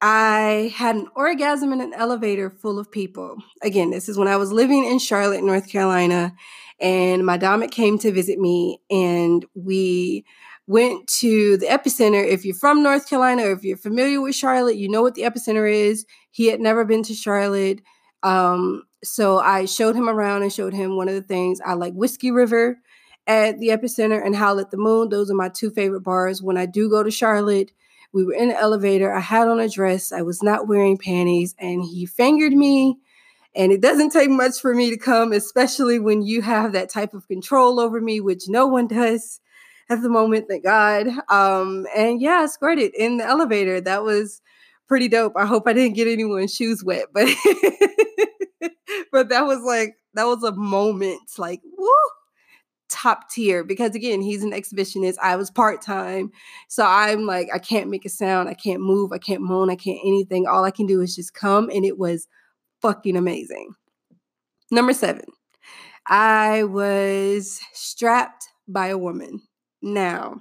I 0.00 0.72
had 0.74 0.96
an 0.96 1.08
orgasm 1.14 1.72
in 1.72 1.80
an 1.80 1.94
elevator 1.94 2.50
full 2.50 2.78
of 2.78 2.90
people. 2.90 3.36
Again, 3.62 3.90
this 3.90 4.08
is 4.08 4.18
when 4.18 4.28
I 4.28 4.36
was 4.36 4.52
living 4.52 4.84
in 4.84 4.98
Charlotte, 4.98 5.42
North 5.42 5.70
Carolina, 5.70 6.34
and 6.78 7.24
my 7.24 7.38
dominant 7.38 7.72
came 7.72 7.98
to 8.00 8.12
visit 8.12 8.38
me, 8.38 8.80
and 8.90 9.44
we 9.54 10.24
went 10.66 11.06
to 11.06 11.56
the 11.56 11.66
epicenter. 11.66 12.26
If 12.26 12.44
you're 12.44 12.54
from 12.54 12.82
North 12.82 13.08
Carolina 13.08 13.44
or 13.44 13.52
if 13.52 13.64
you're 13.64 13.76
familiar 13.76 14.20
with 14.20 14.34
Charlotte, 14.34 14.76
you 14.76 14.88
know 14.88 15.02
what 15.02 15.14
the 15.14 15.22
epicenter 15.22 15.70
is. 15.70 16.04
He 16.30 16.48
had 16.48 16.60
never 16.60 16.84
been 16.84 17.02
to 17.04 17.14
Charlotte. 17.14 17.80
Um, 18.22 18.82
so 19.04 19.38
I 19.38 19.64
showed 19.66 19.94
him 19.94 20.08
around 20.08 20.42
and 20.42 20.52
showed 20.52 20.74
him 20.74 20.96
one 20.96 21.08
of 21.08 21.14
the 21.14 21.22
things. 21.22 21.60
I 21.64 21.74
like 21.74 21.94
Whiskey 21.94 22.30
River 22.30 22.78
at 23.26 23.58
the 23.58 23.68
epicenter 23.68 24.24
and 24.24 24.34
Howl 24.34 24.58
at 24.58 24.70
the 24.70 24.76
Moon. 24.76 25.08
Those 25.08 25.30
are 25.30 25.34
my 25.34 25.48
two 25.48 25.70
favorite 25.70 26.02
bars. 26.02 26.42
When 26.42 26.56
I 26.56 26.66
do 26.66 26.90
go 26.90 27.02
to 27.02 27.10
Charlotte, 27.10 27.72
we 28.12 28.24
were 28.24 28.34
in 28.34 28.48
the 28.48 28.58
elevator. 28.58 29.12
I 29.12 29.20
had 29.20 29.48
on 29.48 29.60
a 29.60 29.68
dress. 29.68 30.12
I 30.12 30.22
was 30.22 30.42
not 30.42 30.68
wearing 30.68 30.98
panties, 30.98 31.54
and 31.58 31.82
he 31.82 32.06
fingered 32.06 32.52
me. 32.52 32.98
And 33.54 33.72
it 33.72 33.80
doesn't 33.80 34.10
take 34.10 34.28
much 34.28 34.60
for 34.60 34.74
me 34.74 34.90
to 34.90 34.98
come, 34.98 35.32
especially 35.32 35.98
when 35.98 36.22
you 36.22 36.42
have 36.42 36.72
that 36.72 36.90
type 36.90 37.14
of 37.14 37.26
control 37.26 37.80
over 37.80 38.00
me, 38.00 38.20
which 38.20 38.48
no 38.48 38.66
one 38.66 38.86
does 38.86 39.40
at 39.88 40.02
the 40.02 40.08
moment, 40.08 40.46
thank 40.48 40.64
God. 40.64 41.08
Um, 41.28 41.86
and 41.96 42.20
yeah, 42.20 42.40
I 42.42 42.46
squirted 42.46 42.92
in 42.94 43.18
the 43.18 43.24
elevator. 43.24 43.80
That 43.80 44.02
was 44.02 44.42
pretty 44.88 45.08
dope. 45.08 45.34
I 45.36 45.46
hope 45.46 45.66
I 45.66 45.72
didn't 45.72 45.96
get 45.96 46.08
anyone's 46.08 46.54
shoes 46.54 46.82
wet, 46.84 47.06
but 47.12 47.28
but 49.12 49.28
that 49.28 49.46
was 49.46 49.60
like 49.62 49.96
that 50.14 50.24
was 50.24 50.42
a 50.42 50.52
moment 50.52 51.20
like 51.38 51.60
woo 51.76 51.88
top 52.88 53.28
tier 53.30 53.64
because 53.64 53.94
again 53.94 54.20
he's 54.20 54.44
an 54.44 54.52
exhibitionist 54.52 55.16
i 55.22 55.34
was 55.34 55.50
part-time 55.50 56.30
so 56.68 56.84
i'm 56.86 57.26
like 57.26 57.48
i 57.52 57.58
can't 57.58 57.90
make 57.90 58.04
a 58.04 58.08
sound 58.08 58.48
i 58.48 58.54
can't 58.54 58.80
move 58.80 59.12
i 59.12 59.18
can't 59.18 59.42
moan 59.42 59.70
i 59.70 59.74
can't 59.74 59.98
anything 60.04 60.46
all 60.46 60.64
i 60.64 60.70
can 60.70 60.86
do 60.86 61.00
is 61.00 61.16
just 61.16 61.34
come 61.34 61.68
and 61.70 61.84
it 61.84 61.98
was 61.98 62.28
fucking 62.80 63.16
amazing 63.16 63.74
number 64.70 64.92
seven 64.92 65.24
i 66.06 66.62
was 66.64 67.60
strapped 67.72 68.46
by 68.68 68.86
a 68.86 68.98
woman 68.98 69.40
now, 69.86 70.40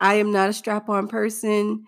I 0.00 0.14
am 0.14 0.32
not 0.32 0.48
a 0.48 0.52
strap 0.52 0.88
on 0.88 1.08
person. 1.08 1.84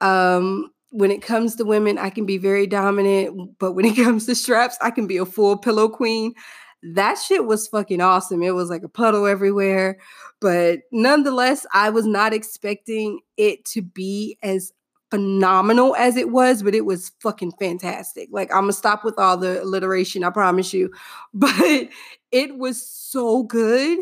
Um, 0.00 0.70
when 0.90 1.10
it 1.10 1.22
comes 1.22 1.56
to 1.56 1.64
women, 1.64 1.98
I 1.98 2.10
can 2.10 2.26
be 2.26 2.38
very 2.38 2.66
dominant, 2.66 3.58
but 3.58 3.72
when 3.72 3.84
it 3.84 3.96
comes 3.96 4.26
to 4.26 4.34
straps, 4.34 4.76
I 4.82 4.90
can 4.90 5.06
be 5.06 5.16
a 5.16 5.26
full 5.26 5.56
pillow 5.56 5.88
queen. 5.88 6.34
That 6.82 7.14
shit 7.14 7.44
was 7.46 7.68
fucking 7.68 8.00
awesome. 8.00 8.42
It 8.42 8.54
was 8.54 8.70
like 8.70 8.82
a 8.82 8.88
puddle 8.88 9.26
everywhere. 9.26 9.98
But 10.40 10.80
nonetheless, 10.92 11.66
I 11.74 11.90
was 11.90 12.06
not 12.06 12.32
expecting 12.32 13.20
it 13.36 13.64
to 13.66 13.82
be 13.82 14.38
as 14.42 14.72
phenomenal 15.10 15.94
as 15.96 16.16
it 16.16 16.30
was, 16.30 16.62
but 16.62 16.74
it 16.74 16.84
was 16.84 17.12
fucking 17.20 17.52
fantastic. 17.58 18.28
Like, 18.30 18.50
I'm 18.54 18.62
gonna 18.62 18.72
stop 18.72 19.04
with 19.04 19.18
all 19.18 19.36
the 19.36 19.62
alliteration, 19.62 20.24
I 20.24 20.30
promise 20.30 20.72
you. 20.72 20.90
But 21.34 21.88
it 22.32 22.56
was 22.58 22.82
so 22.82 23.42
good 23.42 23.98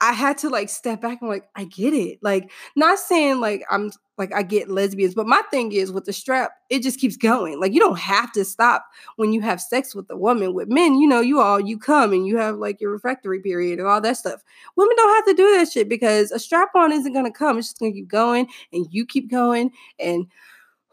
I 0.00 0.12
had 0.12 0.38
to 0.38 0.48
like 0.48 0.68
step 0.68 1.00
back 1.00 1.20
and 1.20 1.28
like, 1.28 1.48
I 1.56 1.64
get 1.64 1.92
it. 1.92 2.18
Like, 2.22 2.50
not 2.76 2.98
saying 2.98 3.40
like 3.40 3.64
I'm 3.70 3.90
like 4.16 4.34
I 4.34 4.42
get 4.42 4.70
lesbians, 4.70 5.14
but 5.14 5.26
my 5.26 5.42
thing 5.50 5.72
is 5.72 5.92
with 5.92 6.04
the 6.04 6.12
strap, 6.12 6.52
it 6.70 6.82
just 6.82 7.00
keeps 7.00 7.16
going. 7.16 7.60
Like, 7.60 7.72
you 7.72 7.80
don't 7.80 7.98
have 7.98 8.32
to 8.32 8.44
stop 8.44 8.84
when 9.16 9.32
you 9.32 9.40
have 9.42 9.60
sex 9.60 9.94
with 9.94 10.10
a 10.10 10.16
woman. 10.16 10.54
With 10.54 10.68
men, 10.68 10.96
you 10.96 11.08
know, 11.08 11.20
you 11.20 11.40
all 11.40 11.60
you 11.60 11.78
come 11.78 12.12
and 12.12 12.26
you 12.26 12.36
have 12.38 12.56
like 12.56 12.80
your 12.80 12.90
refractory 12.90 13.40
period 13.40 13.78
and 13.78 13.88
all 13.88 14.00
that 14.00 14.16
stuff. 14.16 14.42
Women 14.76 14.96
don't 14.96 15.14
have 15.16 15.26
to 15.26 15.34
do 15.34 15.56
that 15.56 15.70
shit 15.70 15.88
because 15.88 16.30
a 16.30 16.38
strap 16.38 16.70
on 16.74 16.92
isn't 16.92 17.12
gonna 17.12 17.30
come. 17.32 17.58
It's 17.58 17.68
just 17.68 17.78
gonna 17.78 17.92
keep 17.92 18.08
going 18.08 18.46
and 18.72 18.86
you 18.90 19.06
keep 19.06 19.30
going 19.30 19.70
and 19.98 20.26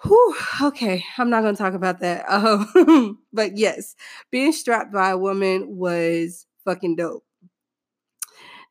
Whew, 0.04 0.36
okay, 0.62 1.04
I'm 1.18 1.30
not 1.30 1.42
gonna 1.42 1.58
talk 1.58 1.74
about 1.74 2.00
that. 2.02 2.26
Um, 2.30 3.20
but 3.34 3.58
yes, 3.58 3.96
being 4.32 4.52
strapped 4.54 4.94
by 4.94 5.10
a 5.12 5.18
woman 5.18 5.78
was 5.78 6.46
fucking 6.66 6.96
dope. 6.98 7.27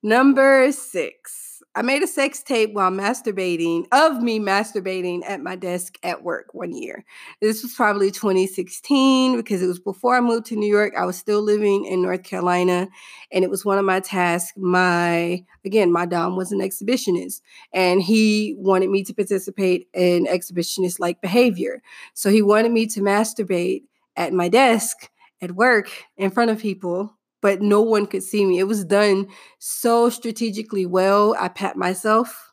Number 0.07 0.71
six, 0.71 1.65
I 1.75 1.83
made 1.83 2.01
a 2.01 2.07
sex 2.07 2.41
tape 2.41 2.73
while 2.75 2.93
masturbating, 2.93 3.87
of 3.91 4.23
me 4.23 4.39
masturbating 4.39 5.23
at 5.27 5.41
my 5.41 5.57
desk 5.57 5.99
at 6.05 6.23
work 6.23 6.55
one 6.55 6.73
year. 6.73 7.05
This 7.41 7.65
was 7.65 7.75
probably 7.75 8.13
2016 8.13 9.37
because 9.37 9.61
it 9.63 9.67
was 9.67 9.81
before 9.81 10.15
I 10.17 10.21
moved 10.21 10.47
to 10.47 10.55
New 10.55 10.73
York. 10.73 10.95
I 10.97 11.05
was 11.07 11.17
still 11.17 11.43
living 11.43 11.87
in 11.87 12.03
North 12.03 12.23
Carolina, 12.23 12.87
and 13.33 13.43
it 13.43 13.51
was 13.51 13.65
one 13.65 13.79
of 13.79 13.85
my 13.85 13.99
tasks. 13.99 14.53
My, 14.57 15.45
again, 15.65 15.91
my 15.91 16.07
Dom 16.07 16.37
was 16.37 16.53
an 16.53 16.61
exhibitionist, 16.61 17.41
and 17.73 18.01
he 18.01 18.55
wanted 18.59 18.91
me 18.91 19.03
to 19.03 19.13
participate 19.13 19.89
in 19.93 20.27
exhibitionist 20.27 21.01
like 21.01 21.21
behavior. 21.21 21.83
So 22.15 22.31
he 22.31 22.43
wanted 22.43 22.71
me 22.71 22.87
to 22.87 23.01
masturbate 23.01 23.83
at 24.15 24.33
my 24.33 24.49
desk 24.49 25.11
at 25.43 25.57
work 25.57 25.91
in 26.17 26.31
front 26.31 26.53
of 26.53 26.61
people 26.61 27.17
but 27.47 27.63
no 27.63 27.81
one 27.81 28.09
could 28.09 28.25
see 28.25 28.45
me. 28.45 28.59
It 28.59 28.67
was 28.67 28.85
done 28.85 29.29
so 29.61 30.11
strategically 30.11 30.85
well. 30.85 31.37
I 31.39 31.47
pat 31.47 31.77
myself 31.77 32.51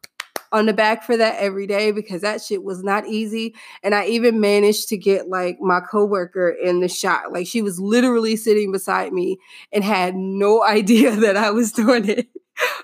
on 0.52 0.68
the 0.68 0.74
back 0.74 1.04
for 1.04 1.18
that 1.18 1.36
every 1.40 1.66
day 1.66 1.92
because 1.92 2.22
that 2.22 2.44
shit 2.44 2.64
was 2.64 2.84
not 2.84 3.08
easy. 3.08 3.56
And 3.82 3.96
I 3.96 4.06
even 4.06 4.40
managed 4.40 4.90
to 4.90 4.98
get 4.98 5.30
like 5.30 5.60
my 5.60 5.80
coworker 5.80 6.48
in 6.50 6.80
the 6.82 6.88
shot. 6.88 7.34
Like 7.34 7.48
she 7.48 7.64
was 7.64 7.80
literally 7.80 8.36
sitting 8.36 8.72
beside 8.72 9.14
me 9.14 9.40
and 9.72 9.84
had 9.84 10.16
no 10.16 10.64
idea 10.68 11.10
that 11.16 11.38
I 11.38 11.50
was 11.50 11.72
doing 11.72 12.08
it. 12.08 12.28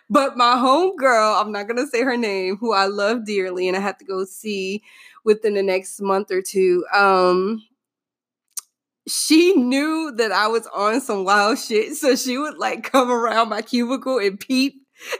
But 0.09 0.35
my 0.35 0.57
home 0.57 0.95
girl, 0.95 1.35
I'm 1.35 1.51
not 1.51 1.67
gonna 1.67 1.85
say 1.85 2.01
her 2.01 2.17
name, 2.17 2.57
who 2.57 2.73
I 2.73 2.87
love 2.87 3.23
dearly, 3.23 3.67
and 3.67 3.77
I 3.77 3.81
have 3.81 3.99
to 3.99 4.03
go 4.05 4.25
see 4.25 4.81
within 5.23 5.53
the 5.53 5.61
next 5.61 6.01
month 6.01 6.31
or 6.31 6.41
two. 6.41 6.83
Um, 6.91 7.63
she 9.09 9.53
knew 9.53 10.13
that 10.17 10.31
I 10.31 10.47
was 10.47 10.67
on 10.73 11.01
some 11.01 11.25
wild 11.25 11.59
shit. 11.59 11.95
So 11.95 12.15
she 12.15 12.37
would 12.37 12.57
like 12.57 12.83
come 12.83 13.09
around 13.11 13.49
my 13.49 13.61
cubicle 13.61 14.19
and 14.19 14.39
peep 14.39 14.75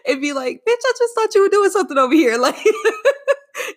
and 0.07 0.21
be 0.21 0.33
like, 0.33 0.61
bitch, 0.67 0.77
I 0.83 0.93
just 0.97 1.15
thought 1.15 1.35
you 1.35 1.41
were 1.41 1.49
doing 1.49 1.71
something 1.71 1.97
over 1.97 2.13
here. 2.13 2.37
Like, 2.39 2.55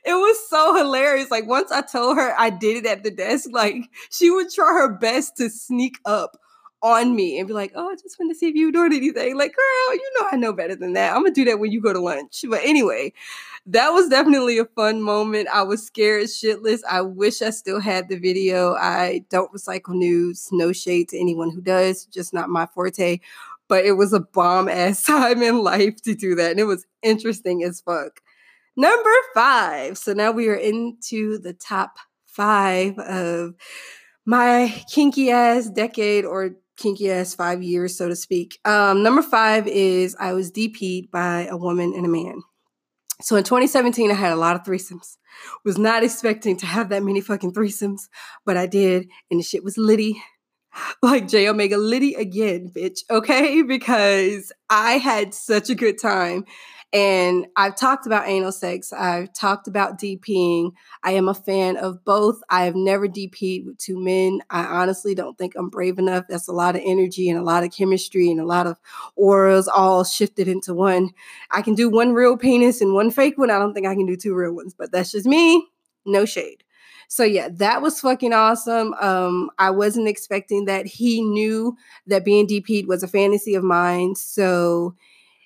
it 0.04 0.14
was 0.14 0.49
so 0.49 0.76
hilarious. 0.76 1.31
Like, 1.31 1.47
once 1.47 1.73
I 1.73 1.81
told 1.83 2.16
her 2.16 2.35
I 2.38 2.50
did 2.50 2.85
it 2.85 2.87
at 2.87 3.02
the 3.02 3.11
desk, 3.11 3.49
like, 3.52 3.76
she 4.11 4.31
would 4.31 4.50
try 4.50 4.73
her 4.73 4.97
best 4.97 5.37
to 5.38 5.50
sneak 5.50 5.99
up 6.04 6.37
on 6.83 7.15
me 7.15 7.39
and 7.39 7.47
be 7.47 7.55
like, 7.55 7.73
oh, 7.75 7.91
I 7.91 7.95
just 7.95 8.19
want 8.19 8.33
to 8.33 8.39
see 8.39 8.49
if 8.49 8.55
you 8.55 8.67
were 8.67 8.73
doing 8.73 8.93
anything. 8.93 9.37
Like, 9.37 9.55
girl, 9.55 9.95
you 9.95 10.11
know 10.19 10.27
I 10.33 10.37
know 10.37 10.53
better 10.53 10.75
than 10.75 10.95
that. 10.95 11.15
I'm 11.15 11.23
gonna 11.23 11.35
do 11.35 11.45
that 11.45 11.59
when 11.59 11.71
you 11.71 11.81
go 11.81 11.93
to 11.93 12.01
lunch. 12.01 12.45
But 12.49 12.61
anyway, 12.65 13.12
that 13.67 13.91
was 13.91 14.09
definitely 14.09 14.59
a 14.59 14.65
fun 14.65 15.01
moment. 15.01 15.49
I 15.53 15.62
was 15.62 15.87
scared 15.87 16.25
shitless. 16.25 16.81
I 16.89 17.03
wish 17.03 17.41
I 17.41 17.51
still 17.51 17.81
had 17.81 18.09
the 18.09 18.19
video. 18.19 18.75
I 18.75 19.25
don't 19.31 19.53
recycle 19.53 19.95
news. 19.95 20.49
No 20.51 20.73
shade 20.73 21.11
to 21.11 21.19
anyone 21.19 21.51
who 21.51 21.61
does, 21.61 22.05
just 22.07 22.35
not 22.35 22.49
my 22.49 22.67
forte. 22.67 23.21
But 23.69 23.85
it 23.85 23.93
was 23.93 24.12
a 24.12 24.21
bomb 24.21 24.69
ass 24.69 25.03
time 25.07 25.43
in 25.43 25.62
life 25.62 26.03
to 26.03 26.15
do 26.15 26.35
that. 26.35 26.51
And 26.51 26.61
it 26.61 26.65
was 26.65 26.87
interesting 27.03 27.62
as 27.62 27.81
fuck. 27.81 28.21
Number 28.77 29.11
five. 29.35 29.99
So 29.99 30.12
now 30.15 30.33
we 30.33 30.49
are 30.49 30.55
into 30.55 31.39
the 31.39 31.53
top 31.53 31.99
five 32.27 32.99
of 32.99 33.55
my 34.25 34.83
kinky 34.91 35.31
ass 35.31 35.69
decade 35.69 36.25
or 36.25 36.57
kinky 36.76 37.11
ass 37.11 37.35
five 37.35 37.62
years, 37.62 37.97
so 37.97 38.09
to 38.09 38.17
speak. 38.17 38.59
Um, 38.64 39.02
number 39.02 39.23
five 39.23 39.67
is 39.67 40.17
I 40.19 40.33
was 40.33 40.50
DP'd 40.50 41.11
by 41.11 41.47
a 41.47 41.57
woman 41.57 41.93
and 41.95 42.07
a 42.07 42.09
man. 42.09 42.43
So 43.23 43.37
in 43.37 43.45
2017, 43.45 44.11
I 44.11 44.14
had 44.14 44.33
a 44.33 44.37
lot 44.37 44.57
of 44.57 44.64
threesomes. 44.64 45.17
Was 45.64 45.79
not 45.79 46.02
expecting 46.02 46.57
to 46.59 46.67
have 46.67 46.88
that 46.91 47.02
many 47.02 47.21
fucking 47.21 47.52
threesomes, 47.52 48.09
but 48.45 48.57
I 48.57 48.67
did, 48.67 49.09
and 49.31 49.41
the 49.41 49.45
shit 49.45 49.64
was 49.64 49.79
litty. 49.79 50.23
Like 51.02 51.29
J 51.29 51.49
Omega 51.49 51.76
Liddy 51.76 52.14
again, 52.14 52.71
bitch. 52.75 53.00
Okay, 53.11 53.61
because 53.69 54.50
I 54.71 54.93
had 54.93 55.35
such 55.35 55.69
a 55.69 55.75
good 55.75 56.00
time. 56.00 56.47
And 56.92 57.46
I've 57.56 57.75
talked 57.75 58.06
about 58.06 58.28
anal 58.28 58.52
sex. 58.52 58.92
I've 58.92 59.32
talked 59.32 59.66
about 59.66 59.99
DPing. 59.99 60.72
I 61.02 61.12
am 61.12 61.26
a 61.26 61.34
fan 61.34 61.78
of 61.78 62.04
both. 62.04 62.42
I 62.50 62.64
have 62.64 62.75
never 62.75 63.06
with 63.06 63.78
two 63.78 63.99
men. 63.99 64.42
I 64.50 64.64
honestly 64.64 65.14
don't 65.14 65.38
think 65.38 65.54
I'm 65.56 65.70
brave 65.70 65.99
enough. 65.99 66.26
That's 66.28 66.49
a 66.49 66.52
lot 66.52 66.76
of 66.76 66.82
energy 66.84 67.30
and 67.30 67.38
a 67.38 67.42
lot 67.42 67.64
of 67.64 67.72
chemistry 67.72 68.30
and 68.30 68.40
a 68.40 68.44
lot 68.44 68.66
of 68.66 68.76
auras 69.16 69.68
all 69.68 70.04
shifted 70.04 70.49
into 70.49 70.75
one. 70.75 71.12
I 71.50 71.62
can 71.62 71.75
do 71.75 71.88
one 71.88 72.12
real 72.12 72.37
penis 72.37 72.82
and 72.82 72.92
one 72.92 73.11
fake 73.11 73.38
one. 73.38 73.50
I 73.50 73.58
don't 73.58 73.72
think 73.72 73.87
I 73.87 73.94
can 73.94 74.06
do 74.06 74.16
two 74.16 74.34
real 74.34 74.52
ones, 74.52 74.75
but 74.75 74.92
that's 74.92 75.12
just 75.12 75.26
me. 75.26 75.66
No 76.04 76.26
shade. 76.26 76.62
So 77.08 77.25
yeah, 77.25 77.49
that 77.52 77.82
was 77.82 78.00
fucking 78.00 78.32
awesome. 78.32 78.94
Um, 78.94 79.50
I 79.58 79.70
wasn't 79.70 80.08
expecting 80.08 80.66
that. 80.66 80.87
He 80.87 81.22
knew 81.22 81.76
that 82.06 82.25
being 82.25 82.46
DP'd 82.46 82.87
was 82.87 83.02
a 83.02 83.08
fantasy 83.08 83.54
of 83.54 83.64
mine. 83.64 84.14
So 84.14 84.94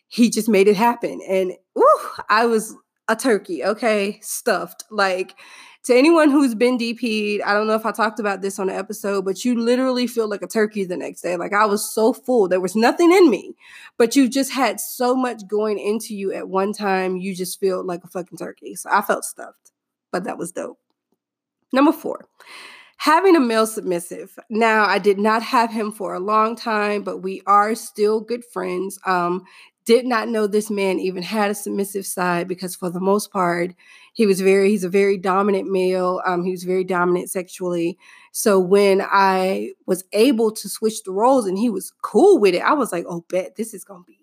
he 0.08 0.30
just 0.30 0.48
made 0.48 0.68
it 0.68 0.76
happen. 0.76 1.20
And 1.28 1.52
whew, 1.75 2.00
I 2.28 2.46
was 2.46 2.75
a 3.08 3.16
turkey, 3.16 3.64
okay, 3.64 4.18
stuffed. 4.22 4.84
Like 4.90 5.34
to 5.84 5.94
anyone 5.94 6.30
who's 6.30 6.54
been 6.54 6.78
DP'd, 6.78 7.42
I 7.42 7.52
don't 7.52 7.66
know 7.68 7.75
if 7.75 7.86
I 7.86 7.92
talked 7.92 8.18
about 8.18 8.42
this 8.42 8.58
on 8.58 8.66
the 8.66 8.75
episode, 8.75 9.25
but 9.25 9.44
you 9.44 9.58
literally 9.60 10.06
feel 10.06 10.28
like 10.28 10.42
a 10.42 10.48
turkey 10.48 10.84
the 10.84 10.96
next 10.96 11.20
day. 11.20 11.36
Like 11.36 11.52
I 11.52 11.66
was 11.66 11.88
so 11.88 12.12
full, 12.12 12.48
there 12.48 12.60
was 12.60 12.75
nothing 12.75 13.12
in 13.12 13.30
me, 13.30 13.54
but 13.96 14.16
you 14.16 14.28
just 14.28 14.52
had 14.52 14.80
so 14.80 15.14
much 15.14 15.46
going 15.46 15.78
into 15.78 16.14
you 16.14 16.32
at 16.32 16.48
one 16.48 16.72
time, 16.72 17.16
you 17.16 17.34
just 17.34 17.60
feel 17.60 17.84
like 17.84 18.02
a 18.04 18.08
fucking 18.08 18.38
turkey. 18.38 18.75
So 18.75 18.90
I 18.90 19.00
felt 19.02 19.25
stuffed, 19.25 19.72
but 20.10 20.25
that 20.25 20.38
was 20.38 20.52
dope. 20.52 20.78
Number 21.72 21.92
four, 21.92 22.26
having 22.96 23.36
a 23.36 23.40
male 23.40 23.66
submissive. 23.66 24.36
Now, 24.50 24.86
I 24.86 24.98
did 24.98 25.18
not 25.18 25.42
have 25.42 25.70
him 25.70 25.92
for 25.92 26.14
a 26.14 26.20
long 26.20 26.56
time, 26.56 27.02
but 27.02 27.18
we 27.18 27.42
are 27.46 27.75
still 27.75 28.20
good 28.20 28.44
friends. 28.44 28.98
Um, 29.04 29.44
did 29.87 30.05
not 30.05 30.28
know 30.28 30.47
this 30.47 30.71
man 30.71 30.99
even 30.99 31.23
had 31.23 31.50
a 31.50 31.55
submissive 31.55 32.05
side 32.05 32.47
because 32.49 32.76
for 32.76 32.90
the 32.90 33.00
most 33.00 33.33
part 33.33 33.75
he 34.12 34.26
was 34.26 34.40
very 34.40 34.69
he's 34.71 34.85
a 34.85 34.88
very 34.88 35.16
dominant 35.16 35.71
male 35.71 36.21
um, 36.26 36.45
he 36.45 36.50
was 36.50 36.64
very 36.64 36.85
dominant 36.85 37.31
sexually. 37.31 37.97
So 38.33 38.61
when 38.61 39.00
i 39.00 39.71
was 39.87 40.05
able 40.12 40.52
to 40.52 40.69
switch 40.69 41.02
the 41.05 41.12
roles 41.12 41.46
and 41.46 41.57
he 41.57 41.70
was 41.70 41.92
cool 42.03 42.38
with 42.38 42.55
it 42.55 42.62
i 42.62 42.75
was 42.75 42.92
like 42.92 43.07
oh 43.09 43.25
bet 43.29 43.57
this 43.57 43.72
is 43.72 43.85
gonna 43.85 44.05
be 44.07 44.18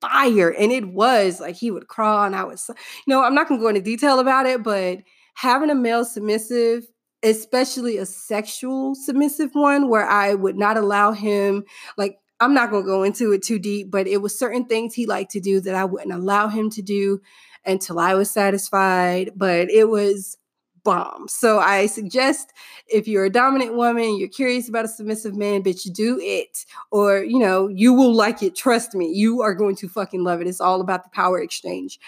fire. 0.00 0.50
And 0.50 0.70
it 0.70 0.88
was 0.88 1.40
like 1.40 1.56
he 1.56 1.70
would 1.70 1.88
crawl 1.88 2.24
and 2.24 2.36
i 2.36 2.44
was 2.44 2.68
you 2.68 2.74
know 3.06 3.22
i'm 3.22 3.34
not 3.34 3.48
gonna 3.48 3.60
go 3.60 3.68
into 3.68 3.80
detail 3.80 4.18
about 4.18 4.46
it 4.46 4.62
but 4.62 4.98
having 5.34 5.70
a 5.70 5.74
male 5.74 6.04
submissive 6.04 6.86
especially 7.24 7.96
a 7.98 8.06
sexual 8.06 8.94
submissive 8.94 9.50
one 9.54 9.88
where 9.88 10.08
i 10.08 10.34
would 10.34 10.56
not 10.56 10.76
allow 10.76 11.10
him 11.10 11.64
like 11.96 12.18
I'm 12.40 12.54
not 12.54 12.70
going 12.70 12.84
to 12.84 12.86
go 12.86 13.02
into 13.02 13.32
it 13.32 13.42
too 13.42 13.58
deep, 13.58 13.90
but 13.90 14.06
it 14.06 14.18
was 14.18 14.38
certain 14.38 14.64
things 14.64 14.94
he 14.94 15.06
liked 15.06 15.32
to 15.32 15.40
do 15.40 15.60
that 15.60 15.74
I 15.74 15.84
wouldn't 15.84 16.12
allow 16.12 16.48
him 16.48 16.70
to 16.70 16.82
do 16.82 17.20
until 17.66 17.98
I 17.98 18.14
was 18.14 18.30
satisfied. 18.30 19.32
But 19.34 19.70
it 19.70 19.88
was 19.88 20.38
bomb. 20.84 21.28
So 21.28 21.58
I 21.58 21.86
suggest 21.86 22.52
if 22.86 23.06
you're 23.06 23.26
a 23.26 23.30
dominant 23.30 23.74
woman, 23.74 24.18
you're 24.18 24.28
curious 24.28 24.68
about 24.68 24.86
a 24.86 24.88
submissive 24.88 25.36
man, 25.36 25.62
bitch, 25.62 25.92
do 25.92 26.18
it. 26.20 26.64
Or, 26.90 27.22
you 27.22 27.38
know, 27.38 27.68
you 27.68 27.92
will 27.92 28.14
like 28.14 28.42
it. 28.42 28.56
Trust 28.56 28.94
me, 28.94 29.12
you 29.12 29.42
are 29.42 29.54
going 29.54 29.76
to 29.76 29.88
fucking 29.88 30.24
love 30.24 30.40
it. 30.40 30.46
It's 30.46 30.60
all 30.60 30.80
about 30.80 31.04
the 31.04 31.10
power 31.10 31.40
exchange. 31.40 31.98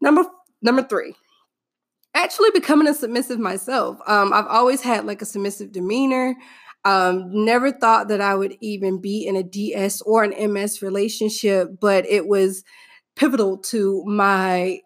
Number 0.00 0.24
number 0.62 0.82
three. 0.82 1.14
Actually 2.14 2.50
becoming 2.52 2.86
a 2.86 2.94
submissive 2.94 3.40
myself. 3.40 3.98
Um, 4.06 4.32
I've 4.32 4.46
always 4.46 4.80
had 4.80 5.04
like 5.04 5.20
a 5.20 5.26
submissive 5.26 5.72
demeanor. 5.72 6.36
Um, 6.84 7.44
never 7.44 7.72
thought 7.72 8.08
that 8.08 8.20
I 8.20 8.34
would 8.34 8.56
even 8.60 9.00
be 9.00 9.26
in 9.26 9.36
a 9.36 9.42
DS 9.42 10.02
or 10.02 10.22
an 10.22 10.52
MS 10.52 10.82
relationship, 10.82 11.80
but 11.80 12.04
it 12.06 12.26
was 12.28 12.62
pivotal 13.16 13.58
to 13.58 14.04
my 14.04 14.80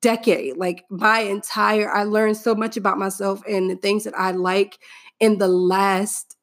decade. 0.00 0.56
Like 0.56 0.84
my 0.90 1.20
entire, 1.20 1.90
I 1.92 2.04
learned 2.04 2.36
so 2.36 2.54
much 2.54 2.76
about 2.76 2.98
myself 2.98 3.42
and 3.48 3.70
the 3.70 3.76
things 3.76 4.04
that 4.04 4.18
I 4.18 4.30
like 4.30 4.78
in 5.20 5.38
the 5.38 5.48
last 5.48 6.36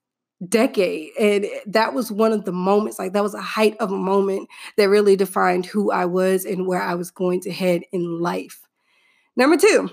decade. 0.48 1.12
And 1.20 1.48
that 1.66 1.94
was 1.94 2.12
one 2.12 2.32
of 2.32 2.46
the 2.46 2.52
moments, 2.52 3.00
like 3.00 3.14
that 3.14 3.24
was 3.24 3.34
a 3.34 3.42
height 3.42 3.76
of 3.80 3.92
a 3.92 3.98
moment 3.98 4.48
that 4.78 4.90
really 4.90 5.16
defined 5.16 5.66
who 5.66 5.92
I 5.92 6.06
was 6.06 6.46
and 6.46 6.68
where 6.68 6.82
I 6.82 6.96
was 6.96 7.12
going 7.12 7.42
to 7.42 7.52
head 7.52 7.82
in 7.92 8.20
life. 8.20 8.62
Number 9.36 9.58
two, 9.58 9.90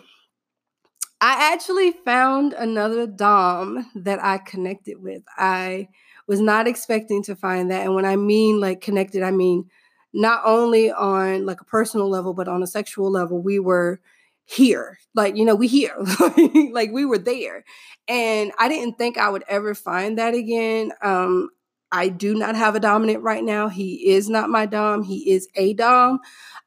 I 1.21 1.53
actually 1.53 1.93
found 1.93 2.53
another 2.53 3.07
Dom 3.07 3.91
that 3.95 4.23
I 4.23 4.39
connected 4.39 5.03
with. 5.03 5.23
I 5.37 5.89
was 6.27 6.41
not 6.41 6.67
expecting 6.67 7.23
to 7.25 7.37
find 7.37 7.71
that. 7.71 7.85
And 7.85 7.95
when 7.95 8.05
I 8.05 8.17
mean 8.17 8.61
like 8.61 8.81
connected, 8.81 9.23
I 9.23 9.31
mean 9.31 9.71
not 10.13 10.43
only 10.45 10.91
on 10.91 11.47
like 11.47 11.61
a 11.61 11.65
personal 11.65 12.09
level, 12.09 12.35
but 12.35 12.49
on 12.49 12.63
a 12.63 12.67
sexual 12.67 13.11
level. 13.11 13.41
We 13.41 13.59
were 13.59 14.01
here. 14.45 14.99
Like, 15.15 15.37
you 15.37 15.45
know, 15.45 15.55
we 15.55 15.69
here. 15.69 15.97
like 16.73 16.91
we 16.93 17.05
were 17.05 17.19
there. 17.19 17.65
And 18.09 18.53
I 18.59 18.69
didn't 18.69 18.99
think 18.99 19.19
I 19.19 19.29
would 19.29 19.45
ever 19.49 19.75
find 19.75 20.19
that 20.19 20.35
again. 20.35 20.93
Um, 21.03 21.51
I 21.93 22.09
do 22.09 22.35
not 22.35 22.57
have 22.57 22.75
a 22.75 22.81
dominant 22.81 23.23
right 23.23 23.45
now. 23.45 23.69
He 23.69 24.11
is 24.11 24.29
not 24.29 24.51
my 24.51 24.67
dom. 24.67 25.03
He 25.03 25.31
is 25.31 25.49
a 25.55 25.73
dom. 25.75 26.21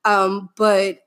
Um, 0.06 0.50
but 0.56 1.00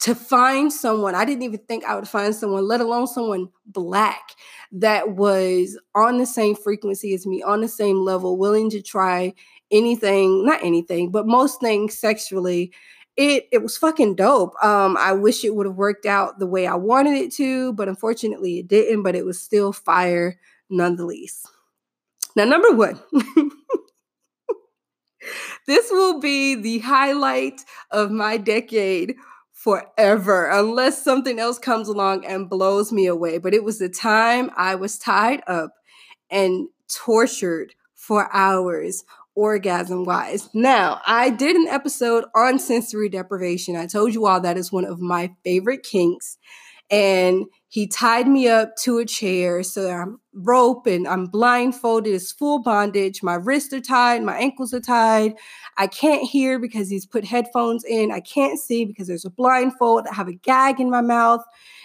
to 0.00 0.14
find 0.14 0.72
someone, 0.72 1.14
I 1.14 1.24
didn't 1.24 1.44
even 1.44 1.60
think 1.60 1.84
I 1.84 1.94
would 1.94 2.08
find 2.08 2.34
someone, 2.34 2.66
let 2.66 2.80
alone 2.80 3.06
someone 3.06 3.48
black 3.66 4.32
that 4.72 5.12
was 5.12 5.78
on 5.94 6.18
the 6.18 6.26
same 6.26 6.54
frequency 6.54 7.14
as 7.14 7.26
me, 7.26 7.42
on 7.42 7.60
the 7.60 7.68
same 7.68 7.98
level, 7.98 8.36
willing 8.36 8.68
to 8.70 8.82
try 8.82 9.32
anything, 9.70 10.44
not 10.44 10.62
anything, 10.62 11.10
but 11.10 11.26
most 11.26 11.60
things 11.60 11.96
sexually. 11.96 12.72
It 13.16 13.48
it 13.52 13.62
was 13.62 13.76
fucking 13.76 14.16
dope. 14.16 14.52
Um, 14.62 14.96
I 14.98 15.12
wish 15.12 15.44
it 15.44 15.54
would 15.54 15.66
have 15.66 15.76
worked 15.76 16.04
out 16.04 16.40
the 16.40 16.46
way 16.46 16.66
I 16.66 16.74
wanted 16.74 17.14
it 17.14 17.32
to, 17.34 17.72
but 17.74 17.88
unfortunately 17.88 18.58
it 18.58 18.68
didn't, 18.68 19.04
but 19.04 19.14
it 19.14 19.24
was 19.24 19.40
still 19.40 19.72
fire 19.72 20.38
nonetheless. 20.68 21.46
Now, 22.36 22.44
number 22.44 22.72
one. 22.72 23.00
this 25.66 25.90
will 25.90 26.20
be 26.20 26.54
the 26.56 26.80
highlight 26.80 27.64
of 27.90 28.10
my 28.10 28.36
decade 28.36 29.14
forever 29.64 30.50
unless 30.50 31.02
something 31.02 31.38
else 31.38 31.58
comes 31.58 31.88
along 31.88 32.22
and 32.26 32.50
blows 32.50 32.92
me 32.92 33.06
away. 33.06 33.38
But 33.38 33.54
it 33.54 33.64
was 33.64 33.78
the 33.78 33.88
time 33.88 34.50
I 34.58 34.74
was 34.74 34.98
tied 34.98 35.42
up 35.46 35.70
and 36.30 36.68
tortured 36.94 37.74
for 37.94 38.28
hours 38.30 39.04
orgasm 39.34 40.04
wise. 40.04 40.50
Now, 40.52 41.00
I 41.06 41.30
did 41.30 41.56
an 41.56 41.66
episode 41.66 42.26
on 42.36 42.58
sensory 42.58 43.08
deprivation. 43.08 43.74
I 43.74 43.86
told 43.86 44.12
you 44.12 44.26
all 44.26 44.38
that 44.42 44.58
is 44.58 44.70
one 44.70 44.84
of 44.84 45.00
my 45.00 45.34
favorite 45.42 45.82
kinks. 45.82 46.36
And 46.90 47.46
he 47.68 47.88
tied 47.88 48.28
me 48.28 48.46
up 48.46 48.76
to 48.82 48.98
a 48.98 49.06
chair. 49.06 49.62
So 49.62 49.82
that 49.84 49.94
I'm 49.94 50.20
rope 50.34 50.86
and 50.86 51.06
I'm 51.06 51.26
blindfolded. 51.26 52.12
It's 52.12 52.32
full 52.32 52.60
bondage. 52.60 53.22
My 53.22 53.34
wrists 53.34 53.72
are 53.72 53.80
tied. 53.80 54.22
My 54.22 54.36
ankles 54.36 54.74
are 54.74 54.80
tied. 54.80 55.34
I 55.76 55.86
can't 55.86 56.22
hear 56.22 56.58
because 56.58 56.88
he's 56.88 57.06
put 57.06 57.24
headphones 57.24 57.84
in. 57.84 58.10
I 58.10 58.20
can't 58.20 58.58
see 58.58 58.84
because 58.84 59.06
there's 59.06 59.24
a 59.24 59.30
blindfold. 59.30 60.06
I 60.10 60.14
have 60.14 60.28
a 60.28 60.34
gag 60.34 60.80
in 60.80 60.90
my 60.90 61.00
mouth 61.00 61.44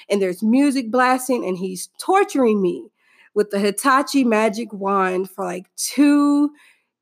and 0.09 0.21
there's 0.21 0.43
music 0.43 0.91
blasting 0.91 1.45
and 1.45 1.57
he's 1.57 1.89
torturing 1.99 2.61
me 2.61 2.89
with 3.33 3.51
the 3.51 3.59
Hitachi 3.59 4.23
magic 4.23 4.73
wand 4.73 5.29
for 5.29 5.45
like 5.45 5.67
two, 5.75 6.51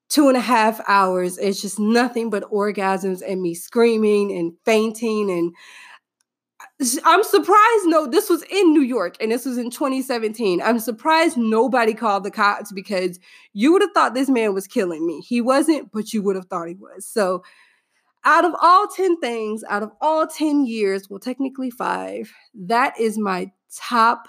two 0.09 0.27
and 0.27 0.37
a 0.37 0.41
half 0.41 0.81
hours. 0.87 1.37
It's 1.37 1.61
just 1.61 1.79
nothing 1.79 2.29
but 2.29 2.49
orgasms 2.51 3.21
and 3.25 3.41
me 3.41 3.53
screaming 3.53 4.31
and 4.37 4.53
fainting 4.65 5.31
and 5.31 5.53
I'm 7.05 7.23
surprised. 7.23 7.85
No, 7.85 8.05
this 8.05 8.29
was 8.29 8.43
in 8.43 8.71
New 8.71 8.81
York 8.81 9.15
and 9.19 9.31
this 9.31 9.45
was 9.45 9.57
in 9.57 9.71
2017. 9.71 10.61
I'm 10.61 10.79
surprised 10.79 11.35
nobody 11.35 11.93
called 11.93 12.23
the 12.23 12.31
cops 12.31 12.71
because 12.71 13.19
you 13.53 13.71
would 13.71 13.81
have 13.81 13.91
thought 13.93 14.13
this 14.13 14.29
man 14.29 14.53
was 14.53 14.67
killing 14.67 15.05
me. 15.05 15.21
He 15.21 15.41
wasn't, 15.41 15.91
but 15.91 16.13
you 16.13 16.21
would 16.21 16.35
have 16.35 16.45
thought 16.45 16.67
he 16.67 16.75
was. 16.75 17.05
So, 17.05 17.43
out 18.25 18.45
of 18.45 18.53
all 18.61 18.87
10 18.87 19.19
things, 19.21 19.63
out 19.69 19.83
of 19.83 19.91
all 20.01 20.27
10 20.27 20.65
years, 20.65 21.09
well, 21.09 21.19
technically 21.19 21.71
five, 21.71 22.31
that 22.53 22.99
is 22.99 23.17
my 23.17 23.49
top 23.73 24.27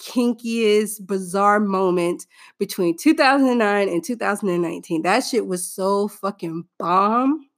kinkiest, 0.00 1.06
bizarre 1.06 1.60
moment 1.60 2.26
between 2.58 2.96
2009 2.96 3.88
and 3.88 4.04
2019. 4.04 5.02
That 5.02 5.20
shit 5.24 5.46
was 5.46 5.66
so 5.66 6.08
fucking 6.08 6.64
bomb. 6.78 7.48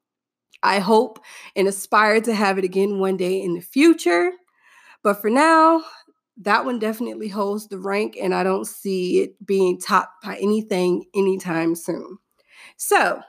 I 0.64 0.80
hope 0.80 1.20
and 1.54 1.68
aspire 1.68 2.20
to 2.22 2.34
have 2.34 2.58
it 2.58 2.64
again 2.64 2.98
one 2.98 3.16
day 3.16 3.40
in 3.40 3.54
the 3.54 3.60
future. 3.60 4.32
But 5.02 5.20
for 5.20 5.30
now, 5.30 5.84
that 6.38 6.64
one 6.64 6.78
definitely 6.78 7.28
holds 7.28 7.68
the 7.68 7.78
rank, 7.78 8.16
and 8.20 8.34
I 8.34 8.42
don't 8.42 8.66
see 8.66 9.20
it 9.20 9.46
being 9.46 9.78
topped 9.78 10.24
by 10.24 10.36
anything 10.36 11.04
anytime 11.14 11.76
soon. 11.76 12.18
So, 12.76 13.20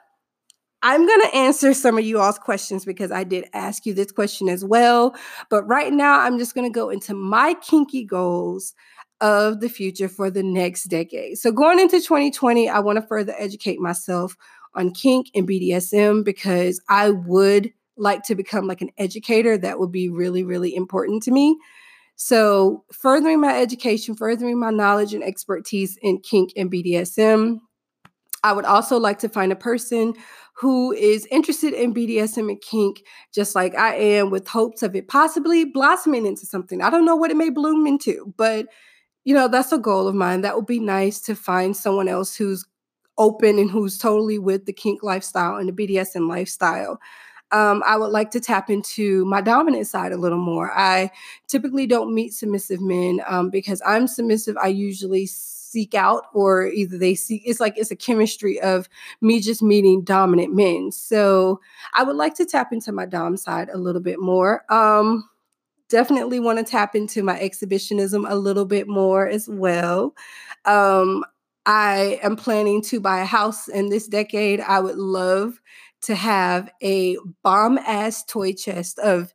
I'm 0.81 1.05
going 1.07 1.21
to 1.21 1.35
answer 1.35 1.73
some 1.73 1.97
of 1.97 2.05
you 2.05 2.19
all's 2.19 2.37
questions 2.37 2.85
because 2.85 3.11
I 3.11 3.23
did 3.23 3.45
ask 3.53 3.85
you 3.85 3.93
this 3.93 4.11
question 4.11 4.47
as 4.47 4.63
well. 4.63 5.15
But 5.49 5.63
right 5.63 5.91
now, 5.91 6.19
I'm 6.19 6.37
just 6.37 6.53
going 6.53 6.71
to 6.71 6.73
go 6.73 6.89
into 6.89 7.15
my 7.15 7.55
kinky 7.55 8.05
goals 8.05 8.73
of 9.19 9.61
the 9.61 9.69
future 9.69 10.07
for 10.07 10.29
the 10.29 10.43
next 10.43 10.83
decade. 10.85 11.37
So, 11.37 11.51
going 11.51 11.79
into 11.79 11.99
2020, 11.99 12.69
I 12.69 12.79
want 12.79 12.97
to 12.97 13.07
further 13.07 13.33
educate 13.37 13.79
myself 13.79 14.35
on 14.75 14.91
kink 14.91 15.27
and 15.33 15.47
BDSM 15.47 16.23
because 16.23 16.81
I 16.89 17.09
would 17.09 17.71
like 17.97 18.23
to 18.23 18.35
become 18.35 18.67
like 18.67 18.81
an 18.81 18.91
educator. 18.97 19.57
That 19.57 19.79
would 19.79 19.91
be 19.91 20.09
really, 20.09 20.43
really 20.43 20.75
important 20.75 21.23
to 21.23 21.31
me. 21.31 21.57
So, 22.17 22.85
furthering 22.93 23.41
my 23.41 23.59
education, 23.59 24.15
furthering 24.15 24.59
my 24.59 24.69
knowledge 24.69 25.13
and 25.13 25.23
expertise 25.23 25.97
in 26.01 26.19
kink 26.19 26.51
and 26.55 26.71
BDSM. 26.71 27.59
I 28.43 28.53
would 28.53 28.65
also 28.65 28.97
like 28.99 29.19
to 29.19 29.29
find 29.29 29.51
a 29.51 29.55
person 29.55 30.13
who 30.57 30.93
is 30.93 31.27
interested 31.31 31.73
in 31.73 31.93
BDSM 31.93 32.49
and 32.49 32.61
kink, 32.61 33.03
just 33.33 33.55
like 33.55 33.75
I 33.75 33.95
am, 33.95 34.29
with 34.29 34.47
hopes 34.47 34.83
of 34.83 34.95
it 34.95 35.07
possibly 35.07 35.65
blossoming 35.65 36.25
into 36.25 36.45
something. 36.45 36.81
I 36.81 36.89
don't 36.89 37.05
know 37.05 37.15
what 37.15 37.31
it 37.31 37.37
may 37.37 37.49
bloom 37.49 37.85
into, 37.87 38.33
but 38.37 38.67
you 39.25 39.33
know, 39.33 39.47
that's 39.47 39.71
a 39.71 39.79
goal 39.79 40.07
of 40.07 40.15
mine. 40.15 40.41
That 40.41 40.55
would 40.55 40.67
be 40.67 40.79
nice 40.79 41.19
to 41.21 41.35
find 41.35 41.75
someone 41.75 42.07
else 42.07 42.35
who's 42.35 42.63
open 43.17 43.59
and 43.59 43.71
who's 43.71 43.97
totally 43.97 44.39
with 44.39 44.65
the 44.65 44.73
kink 44.73 45.03
lifestyle 45.03 45.55
and 45.55 45.69
the 45.69 45.87
BDSM 45.87 46.27
lifestyle. 46.27 46.99
Um, 47.51 47.83
I 47.85 47.95
would 47.95 48.11
like 48.11 48.31
to 48.31 48.39
tap 48.39 48.69
into 48.69 49.23
my 49.25 49.39
dominant 49.39 49.87
side 49.87 50.11
a 50.11 50.17
little 50.17 50.39
more. 50.39 50.71
I 50.75 51.11
typically 51.47 51.87
don't 51.87 52.13
meet 52.13 52.33
submissive 52.33 52.81
men 52.81 53.21
um, 53.27 53.49
because 53.49 53.81
I'm 53.85 54.07
submissive. 54.07 54.57
I 54.57 54.67
usually 54.67 55.27
seek 55.27 55.93
out, 55.93 56.25
or 56.33 56.67
either 56.67 56.97
they 56.97 57.15
see 57.15 57.43
it's 57.45 57.59
like 57.59 57.77
it's 57.77 57.91
a 57.91 57.95
chemistry 57.95 58.59
of 58.61 58.89
me 59.21 59.39
just 59.39 59.61
meeting 59.61 60.01
dominant 60.01 60.55
men. 60.55 60.91
So 60.91 61.61
I 61.93 62.03
would 62.03 62.15
like 62.15 62.33
to 62.35 62.45
tap 62.45 62.73
into 62.73 62.91
my 62.91 63.05
dom 63.05 63.37
side 63.37 63.69
a 63.69 63.77
little 63.77 64.01
bit 64.01 64.19
more. 64.19 64.63
Um, 64.73 65.29
definitely 65.89 66.39
want 66.39 66.57
to 66.57 66.63
tap 66.63 66.95
into 66.95 67.23
my 67.23 67.39
exhibitionism 67.39 68.25
a 68.27 68.35
little 68.35 68.65
bit 68.65 68.87
more 68.87 69.27
as 69.27 69.47
well. 69.47 70.15
Um, 70.65 71.23
I 71.65 72.19
am 72.21 72.35
planning 72.35 72.81
to 72.83 72.99
buy 72.99 73.21
a 73.21 73.25
house 73.25 73.67
in 73.67 73.89
this 73.89 74.07
decade. 74.07 74.59
I 74.61 74.79
would 74.79 74.97
love 74.97 75.59
to 76.03 76.15
have 76.15 76.69
a 76.83 77.17
bomb 77.43 77.77
ass 77.79 78.23
toy 78.23 78.53
chest 78.53 78.99
of 78.99 79.33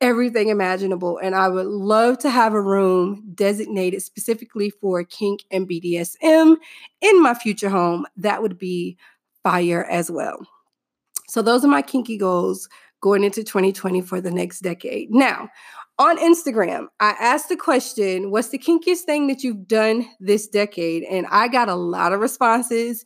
everything 0.00 0.48
imaginable. 0.48 1.18
And 1.18 1.34
I 1.34 1.48
would 1.48 1.66
love 1.66 2.18
to 2.18 2.30
have 2.30 2.54
a 2.54 2.60
room 2.60 3.24
designated 3.34 4.02
specifically 4.02 4.70
for 4.70 5.04
kink 5.04 5.44
and 5.50 5.68
BDSM 5.68 6.56
in 7.00 7.22
my 7.22 7.34
future 7.34 7.70
home. 7.70 8.06
That 8.16 8.42
would 8.42 8.58
be 8.58 8.96
fire 9.42 9.84
as 9.84 10.10
well. 10.10 10.46
So, 11.28 11.42
those 11.42 11.64
are 11.64 11.68
my 11.68 11.82
kinky 11.82 12.16
goals 12.16 12.68
going 13.06 13.22
into 13.22 13.44
2020 13.44 14.00
for 14.00 14.20
the 14.20 14.32
next 14.32 14.62
decade. 14.62 15.14
Now, 15.14 15.48
on 15.96 16.18
Instagram, 16.18 16.88
I 16.98 17.14
asked 17.20 17.48
the 17.48 17.56
question, 17.56 18.32
What's 18.32 18.48
the 18.48 18.58
kinkiest 18.58 19.02
thing 19.02 19.28
that 19.28 19.44
you've 19.44 19.68
done 19.68 20.08
this 20.18 20.48
decade? 20.48 21.04
And 21.04 21.24
I 21.30 21.46
got 21.46 21.68
a 21.68 21.76
lot 21.76 22.12
of 22.12 22.18
responses. 22.18 23.04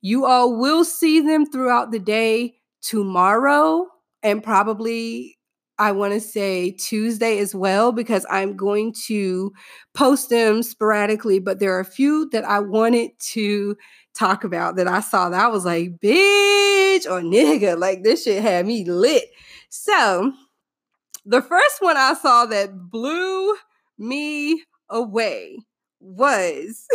You 0.00 0.24
all 0.24 0.58
will 0.58 0.82
see 0.82 1.20
them 1.20 1.44
throughout 1.44 1.92
the 1.92 1.98
day 1.98 2.54
tomorrow 2.80 3.86
and 4.22 4.42
probably, 4.42 5.36
I 5.78 5.92
want 5.92 6.14
to 6.14 6.20
say 6.20 6.70
Tuesday 6.70 7.38
as 7.38 7.54
well, 7.54 7.92
because 7.92 8.24
I'm 8.30 8.56
going 8.56 8.94
to 9.08 9.52
post 9.92 10.30
them 10.30 10.62
sporadically. 10.62 11.38
But 11.38 11.58
there 11.58 11.76
are 11.76 11.80
a 11.80 11.84
few 11.84 12.30
that 12.30 12.44
I 12.44 12.60
wanted 12.60 13.10
to 13.32 13.76
talk 14.14 14.42
about 14.42 14.76
that 14.76 14.88
I 14.88 15.00
saw 15.00 15.28
that 15.28 15.44
I 15.44 15.48
was 15.48 15.66
like, 15.66 16.00
bitch 16.94 17.10
or 17.10 17.20
nigga, 17.20 17.78
like 17.78 18.02
this 18.02 18.24
shit 18.24 18.42
had 18.42 18.66
me 18.66 18.84
lit. 18.84 19.24
So, 19.68 20.32
the 21.24 21.42
first 21.42 21.80
one 21.80 21.96
I 21.96 22.14
saw 22.14 22.46
that 22.46 22.90
blew 22.90 23.54
me 23.98 24.62
away 24.88 25.58
was 26.00 26.86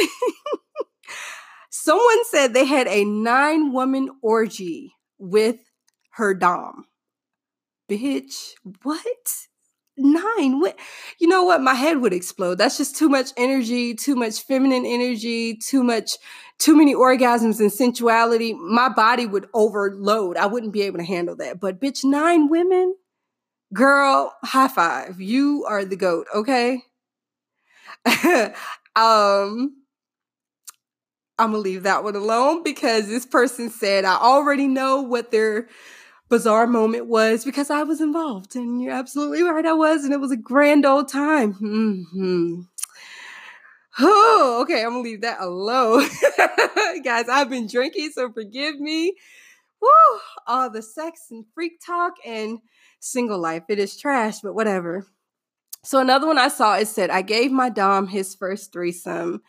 someone 1.69 2.25
said 2.25 2.53
they 2.53 2.65
had 2.65 2.87
a 2.87 3.03
nine 3.03 3.73
woman 3.73 4.09
orgy 4.21 4.93
with 5.17 5.57
her 6.11 6.33
Dom. 6.33 6.85
Bitch, 7.89 8.53
what? 8.83 9.47
Nine? 9.99 10.59
What? 10.59 10.79
You 11.19 11.27
know 11.27 11.43
what? 11.43 11.61
My 11.61 11.75
head 11.75 11.97
would 12.01 12.13
explode. 12.13 12.55
That's 12.55 12.77
just 12.77 12.95
too 12.95 13.09
much 13.09 13.31
energy, 13.37 13.93
too 13.93 14.15
much 14.15 14.41
feminine 14.41 14.85
energy, 14.85 15.55
too 15.55 15.83
much, 15.83 16.13
too 16.57 16.75
many 16.75 16.95
orgasms 16.95 17.59
and 17.59 17.71
sensuality. 17.71 18.53
My 18.53 18.89
body 18.89 19.25
would 19.25 19.47
overload. 19.53 20.37
I 20.37 20.47
wouldn't 20.47 20.73
be 20.73 20.81
able 20.83 20.99
to 20.99 21.05
handle 21.05 21.35
that. 21.37 21.59
But 21.59 21.79
bitch, 21.79 22.03
nine 22.03 22.49
women? 22.49 22.95
girl, 23.73 24.35
high 24.43 24.67
five. 24.67 25.19
You 25.19 25.65
are 25.67 25.85
the 25.85 25.95
goat, 25.95 26.27
okay? 26.33 26.83
um 28.95 29.75
I'm 31.37 31.51
gonna 31.51 31.57
leave 31.57 31.83
that 31.83 32.03
one 32.03 32.15
alone 32.15 32.63
because 32.63 33.07
this 33.07 33.25
person 33.25 33.69
said 33.69 34.05
I 34.05 34.15
already 34.15 34.67
know 34.67 35.01
what 35.01 35.31
their 35.31 35.67
bizarre 36.29 36.67
moment 36.67 37.07
was 37.07 37.43
because 37.43 37.69
I 37.69 37.83
was 37.83 37.99
involved. 37.99 38.55
And 38.55 38.81
you're 38.81 38.93
absolutely 38.93 39.43
right, 39.43 39.65
I 39.65 39.73
was, 39.73 40.03
and 40.03 40.13
it 40.13 40.19
was 40.19 40.31
a 40.31 40.37
grand 40.37 40.85
old 40.85 41.09
time. 41.09 41.55
Mm-hmm. 41.55 42.61
Oh, 44.01 44.59
okay, 44.61 44.83
I'm 44.83 44.91
gonna 44.91 45.01
leave 45.01 45.21
that 45.21 45.41
alone. 45.41 46.07
Guys, 47.03 47.27
I've 47.27 47.49
been 47.49 47.67
drinking, 47.67 48.11
so 48.13 48.31
forgive 48.31 48.79
me. 48.79 49.13
Woo! 49.81 50.19
All 50.47 50.69
the 50.69 50.81
sex 50.81 51.27
and 51.31 51.45
freak 51.53 51.81
talk 51.85 52.13
and 52.25 52.59
single 52.99 53.39
life. 53.39 53.63
It 53.67 53.79
is 53.79 53.97
trash, 53.97 54.39
but 54.39 54.53
whatever. 54.53 55.05
So 55.83 55.99
another 55.99 56.27
one 56.27 56.37
I 56.37 56.49
saw 56.49 56.75
it 56.75 56.87
said, 56.87 57.09
I 57.09 57.21
gave 57.21 57.51
my 57.51 57.69
Dom 57.69 58.07
his 58.07 58.35
first 58.35 58.73
threesome. 58.73 59.41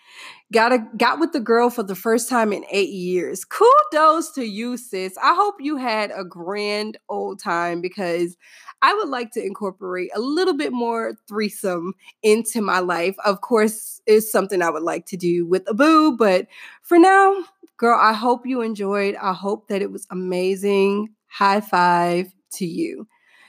Got 0.52 0.72
a 0.72 0.78
got 0.96 1.18
with 1.18 1.32
the 1.32 1.40
girl 1.40 1.70
for 1.70 1.82
the 1.82 1.96
first 1.96 2.28
time 2.28 2.52
in 2.52 2.64
eight 2.70 2.90
years. 2.90 3.44
Kudos 3.44 4.30
to 4.32 4.44
you, 4.44 4.76
sis. 4.76 5.16
I 5.22 5.34
hope 5.34 5.56
you 5.60 5.76
had 5.76 6.12
a 6.14 6.24
grand 6.24 6.98
old 7.08 7.40
time 7.40 7.80
because 7.80 8.36
I 8.80 8.94
would 8.94 9.08
like 9.08 9.32
to 9.32 9.44
incorporate 9.44 10.10
a 10.14 10.20
little 10.20 10.56
bit 10.56 10.72
more 10.72 11.14
threesome 11.28 11.94
into 12.22 12.60
my 12.60 12.78
life. 12.78 13.16
Of 13.24 13.40
course, 13.40 14.00
it's 14.06 14.30
something 14.30 14.62
I 14.62 14.70
would 14.70 14.84
like 14.84 15.06
to 15.06 15.16
do 15.16 15.46
with 15.46 15.68
a 15.68 15.74
boo, 15.74 16.16
but 16.16 16.46
for 16.82 16.98
now, 16.98 17.44
girl, 17.76 17.98
I 18.00 18.12
hope 18.12 18.46
you 18.46 18.60
enjoyed. 18.62 19.16
I 19.16 19.32
hope 19.32 19.68
that 19.68 19.82
it 19.82 19.90
was 19.90 20.06
amazing. 20.10 21.08
High 21.26 21.60
five 21.60 22.32
to 22.52 22.66
you. 22.66 23.06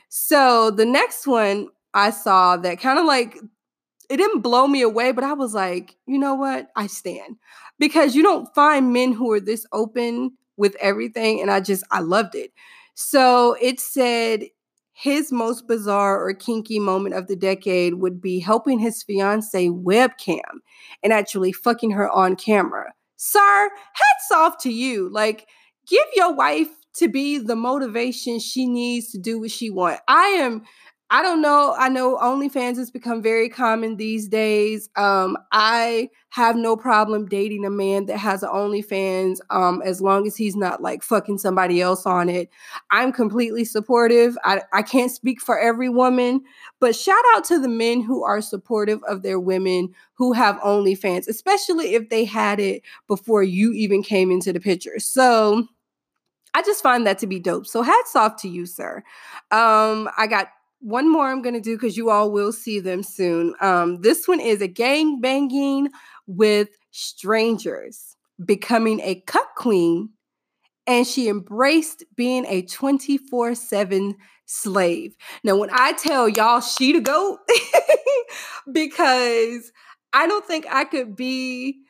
So 0.09 0.71
the 0.71 0.85
next 0.85 1.25
one 1.27 1.67
I 1.93 2.11
saw 2.11 2.57
that 2.57 2.79
kind 2.79 2.99
of 2.99 3.05
like 3.05 3.37
it 4.09 4.17
didn't 4.17 4.41
blow 4.41 4.67
me 4.67 4.81
away, 4.81 5.13
but 5.13 5.23
I 5.23 5.33
was 5.33 5.53
like, 5.53 5.95
you 6.05 6.19
know 6.19 6.35
what? 6.35 6.67
I 6.75 6.87
stand 6.87 7.37
because 7.79 8.13
you 8.13 8.23
don't 8.23 8.53
find 8.53 8.91
men 8.91 9.13
who 9.13 9.31
are 9.31 9.39
this 9.39 9.65
open 9.71 10.31
with 10.57 10.75
everything. 10.81 11.41
And 11.41 11.49
I 11.49 11.61
just, 11.61 11.83
I 11.91 12.01
loved 12.01 12.35
it. 12.35 12.51
So 12.93 13.55
it 13.61 13.79
said 13.79 14.43
his 14.93 15.31
most 15.31 15.65
bizarre 15.65 16.23
or 16.23 16.33
kinky 16.33 16.77
moment 16.77 17.15
of 17.15 17.27
the 17.27 17.35
decade 17.35 17.95
would 17.95 18.21
be 18.21 18.39
helping 18.39 18.79
his 18.79 19.01
fiance 19.01 19.69
webcam 19.69 20.59
and 21.01 21.13
actually 21.13 21.53
fucking 21.53 21.91
her 21.91 22.09
on 22.11 22.35
camera. 22.35 22.93
Sir, 23.15 23.69
hats 23.93 24.31
off 24.33 24.57
to 24.59 24.71
you. 24.71 25.09
Like, 25.09 25.47
give 25.87 26.05
your 26.15 26.33
wife 26.33 26.69
to 26.95 27.07
be 27.07 27.37
the 27.37 27.55
motivation 27.55 28.39
she 28.39 28.67
needs 28.67 29.11
to 29.11 29.17
do 29.17 29.39
what 29.39 29.51
she 29.51 29.69
wants. 29.69 30.01
I 30.07 30.25
am 30.25 30.63
I 31.13 31.21
don't 31.21 31.41
know. 31.41 31.75
I 31.77 31.89
know 31.89 32.15
OnlyFans 32.15 32.77
has 32.77 32.89
become 32.89 33.21
very 33.21 33.49
common 33.49 33.97
these 33.97 34.29
days. 34.29 34.89
Um, 34.95 35.37
I 35.51 36.09
have 36.29 36.55
no 36.55 36.77
problem 36.77 37.25
dating 37.25 37.65
a 37.65 37.69
man 37.69 38.05
that 38.05 38.17
has 38.17 38.43
an 38.43 38.49
OnlyFans 38.49 39.39
um, 39.49 39.81
as 39.81 39.99
long 39.99 40.25
as 40.25 40.37
he's 40.37 40.55
not 40.55 40.81
like 40.81 41.03
fucking 41.03 41.37
somebody 41.37 41.81
else 41.81 42.05
on 42.05 42.29
it. 42.29 42.49
I'm 42.91 43.11
completely 43.11 43.65
supportive. 43.65 44.37
I, 44.45 44.61
I 44.71 44.83
can't 44.83 45.11
speak 45.11 45.41
for 45.41 45.59
every 45.59 45.89
woman, 45.89 46.43
but 46.79 46.95
shout 46.95 47.23
out 47.35 47.43
to 47.45 47.59
the 47.59 47.67
men 47.67 47.99
who 48.01 48.23
are 48.23 48.39
supportive 48.39 49.03
of 49.03 49.21
their 49.21 49.39
women 49.39 49.93
who 50.13 50.31
have 50.31 50.55
OnlyFans, 50.61 51.27
especially 51.27 51.93
if 51.93 52.07
they 52.07 52.23
had 52.23 52.61
it 52.61 52.83
before 53.09 53.43
you 53.43 53.73
even 53.73 54.01
came 54.01 54.31
into 54.31 54.53
the 54.53 54.61
picture. 54.61 54.97
So, 54.97 55.67
I 56.53 56.61
just 56.63 56.83
find 56.83 57.07
that 57.07 57.17
to 57.19 57.27
be 57.27 57.39
dope. 57.39 57.65
So 57.65 57.81
hats 57.81 58.13
off 58.13 58.35
to 58.41 58.49
you, 58.49 58.65
sir. 58.65 59.03
Um, 59.51 60.09
I 60.17 60.27
got 60.29 60.47
one 60.81 61.11
more 61.11 61.27
I'm 61.27 61.41
going 61.41 61.55
to 61.55 61.61
do 61.61 61.75
because 61.75 61.95
you 61.95 62.09
all 62.09 62.31
will 62.31 62.51
see 62.51 62.79
them 62.79 63.03
soon. 63.03 63.53
Um, 63.61 64.01
this 64.01 64.27
one 64.27 64.39
is 64.39 64.61
a 64.61 64.67
gang 64.67 65.21
banging 65.21 65.89
with 66.27 66.69
strangers, 66.91 68.15
becoming 68.43 68.99
a 69.01 69.21
cut 69.27 69.47
queen, 69.55 70.09
and 70.87 71.05
she 71.05 71.29
embraced 71.29 72.03
being 72.15 72.45
a 72.47 72.63
24 72.63 73.55
7 73.55 74.15
slave. 74.45 75.15
Now, 75.43 75.55
when 75.55 75.69
I 75.71 75.93
tell 75.93 76.27
y'all 76.27 76.61
she 76.61 76.93
to 76.93 76.99
go, 76.99 77.37
because 78.71 79.71
I 80.13 80.27
don't 80.27 80.45
think 80.45 80.65
I 80.69 80.83
could 80.83 81.15
be 81.15 81.81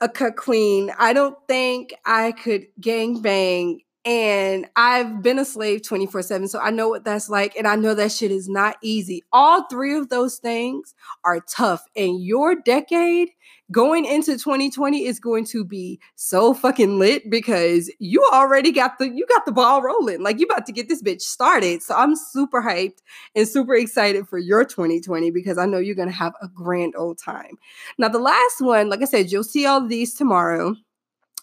a 0.00 0.08
cut 0.08 0.36
queen. 0.36 0.92
I 0.98 1.12
don't 1.12 1.36
think 1.48 1.94
I 2.04 2.32
could 2.32 2.66
gang 2.80 3.22
bang 3.22 3.80
and 4.06 4.66
I've 4.76 5.20
been 5.20 5.40
a 5.40 5.44
slave 5.44 5.82
24 5.82 6.22
7. 6.22 6.46
So 6.46 6.60
I 6.60 6.70
know 6.70 6.88
what 6.88 7.04
that's 7.04 7.28
like. 7.28 7.56
And 7.56 7.66
I 7.66 7.74
know 7.74 7.92
that 7.94 8.12
shit 8.12 8.30
is 8.30 8.48
not 8.48 8.76
easy. 8.80 9.24
All 9.32 9.66
three 9.68 9.96
of 9.96 10.10
those 10.10 10.36
things 10.36 10.94
are 11.24 11.40
tough. 11.40 11.84
And 11.96 12.22
your 12.22 12.54
decade 12.54 13.30
going 13.72 14.04
into 14.04 14.38
2020 14.38 15.04
is 15.04 15.18
going 15.18 15.44
to 15.46 15.64
be 15.64 15.98
so 16.14 16.54
fucking 16.54 17.00
lit 17.00 17.28
because 17.28 17.92
you 17.98 18.24
already 18.32 18.70
got 18.70 18.96
the 18.98 19.08
you 19.08 19.26
got 19.26 19.44
the 19.44 19.50
ball 19.50 19.82
rolling. 19.82 20.22
Like 20.22 20.38
you 20.38 20.46
about 20.46 20.66
to 20.66 20.72
get 20.72 20.88
this 20.88 21.02
bitch 21.02 21.22
started. 21.22 21.82
So 21.82 21.96
I'm 21.96 22.14
super 22.14 22.62
hyped 22.62 22.98
and 23.34 23.48
super 23.48 23.74
excited 23.74 24.28
for 24.28 24.38
your 24.38 24.64
2020 24.64 25.32
because 25.32 25.58
I 25.58 25.66
know 25.66 25.78
you're 25.78 25.96
gonna 25.96 26.12
have 26.12 26.34
a 26.40 26.46
grand 26.46 26.94
old 26.96 27.18
time. 27.18 27.58
Now 27.98 28.08
the 28.08 28.20
last 28.20 28.60
one, 28.60 28.88
like 28.88 29.02
I 29.02 29.06
said, 29.06 29.32
you'll 29.32 29.42
see 29.42 29.66
all 29.66 29.84
these 29.84 30.14
tomorrow. 30.14 30.76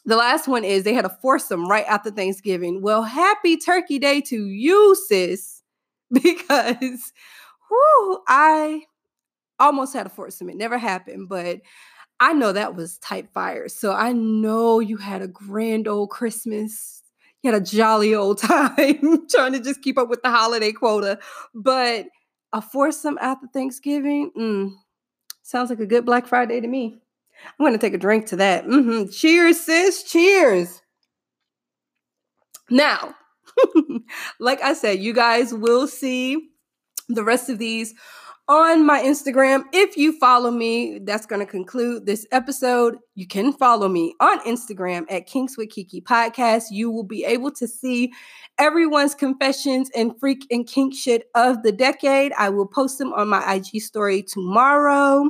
The 0.06 0.18
last 0.18 0.48
one 0.48 0.66
is 0.66 0.84
they 0.84 0.94
had 0.94 1.06
a 1.06 1.18
foursome 1.22 1.68
right 1.68 1.86
after 1.88 2.12
Thanksgiving. 2.12 2.82
Well, 2.82 3.04
happy 3.04 3.58
Turkey 3.58 4.00
Day 4.00 4.22
to 4.22 4.46
you, 4.48 4.96
sis, 5.08 5.62
because 6.12 7.14
whoo, 7.70 8.20
I 8.28 8.84
almost 9.60 9.94
had 9.94 10.06
a 10.06 10.10
foursome. 10.10 10.50
It 10.50 10.58
never 10.58 10.78
happened, 10.78 11.30
but 11.30 11.62
I 12.20 12.34
know 12.34 12.54
that 12.54 12.76
was 12.76 12.98
tight 13.00 13.30
fire. 13.34 13.68
So 13.70 13.94
I 13.94 14.14
know 14.14 14.80
you 14.80 14.98
had 14.98 15.22
a 15.22 15.28
grand 15.28 15.88
old 15.88 16.10
Christmas. 16.10 17.04
You 17.42 17.52
had 17.52 17.62
a 17.62 17.66
jolly 17.66 18.16
old 18.16 18.38
time 18.42 19.28
trying 19.30 19.54
to 19.54 19.60
just 19.60 19.82
keep 19.82 19.98
up 19.98 20.10
with 20.10 20.24
the 20.24 20.32
holiday 20.32 20.72
quota. 20.72 21.20
But 21.54 22.08
a 22.54 22.62
foursome 22.62 23.18
after 23.22 23.48
Thanksgiving, 23.54 24.32
mm, 24.38 24.72
sounds 25.44 25.70
like 25.70 25.82
a 25.82 25.88
good 25.88 26.06
Black 26.06 26.28
Friday 26.28 26.62
to 26.62 26.68
me. 26.68 27.03
I'm 27.60 27.64
going 27.64 27.74
to 27.74 27.80
take 27.80 27.94
a 27.94 27.98
drink 27.98 28.28
to 28.28 28.36
that. 28.38 28.66
Mm-hmm. 28.66 29.12
Cheers, 29.12 29.62
sis. 29.62 30.04
Cheers. 30.04 30.82
Now, 32.70 33.16
like 34.40 34.62
I 34.62 34.74
said, 34.74 35.00
you 35.00 35.14
guys 35.14 35.54
will 35.54 35.88
see 35.88 36.50
the 37.10 37.24
rest 37.24 37.50
of 37.50 37.60
these 37.60 37.94
on 38.48 38.86
my 38.86 39.02
Instagram. 39.02 39.64
If 39.72 39.96
you 39.96 40.18
follow 40.20 40.52
me, 40.52 41.00
that's 41.04 41.26
going 41.26 41.40
to 41.40 41.46
conclude 41.46 42.06
this 42.06 42.26
episode. 42.32 42.98
You 43.16 43.28
can 43.28 43.54
follow 43.54 43.88
me 43.88 44.16
on 44.20 44.40
Instagram 44.42 45.06
at 45.10 45.28
Kinks 45.28 45.58
with 45.58 45.70
Kiki 45.70 46.02
Podcast. 46.02 46.66
You 46.72 46.92
will 46.92 47.04
be 47.04 47.24
able 47.24 47.52
to 47.52 47.68
see 47.68 48.12
everyone's 48.58 49.16
confessions 49.16 49.90
and 49.96 50.18
freak 50.20 50.46
and 50.52 50.68
kink 50.68 50.94
shit 50.96 51.30
of 51.36 51.64
the 51.64 51.72
decade. 51.72 52.34
I 52.34 52.50
will 52.50 52.68
post 52.68 52.98
them 52.98 53.14
on 53.14 53.30
my 53.30 53.54
IG 53.54 53.82
story 53.82 54.24
tomorrow 54.24 55.30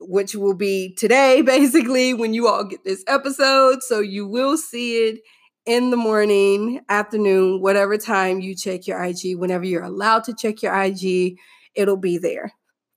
which 0.00 0.34
will 0.34 0.54
be 0.54 0.94
today, 0.94 1.42
basically, 1.46 2.14
when 2.14 2.34
you 2.34 2.48
all 2.48 2.64
get 2.64 2.84
this 2.84 3.04
episode. 3.06 3.82
So 3.82 4.00
you 4.00 4.26
will 4.26 4.56
see 4.56 5.08
it 5.08 5.20
in 5.66 5.90
the 5.90 5.96
morning, 5.96 6.80
afternoon, 6.88 7.60
whatever 7.60 7.96
time 7.98 8.40
you 8.40 8.56
check 8.56 8.86
your 8.86 9.02
IG, 9.02 9.36
whenever 9.36 9.64
you're 9.64 9.84
allowed 9.84 10.24
to 10.24 10.34
check 10.34 10.62
your 10.62 10.74
IG, 10.74 11.36
it'll 11.74 11.96
be 11.96 12.18
there. 12.18 12.52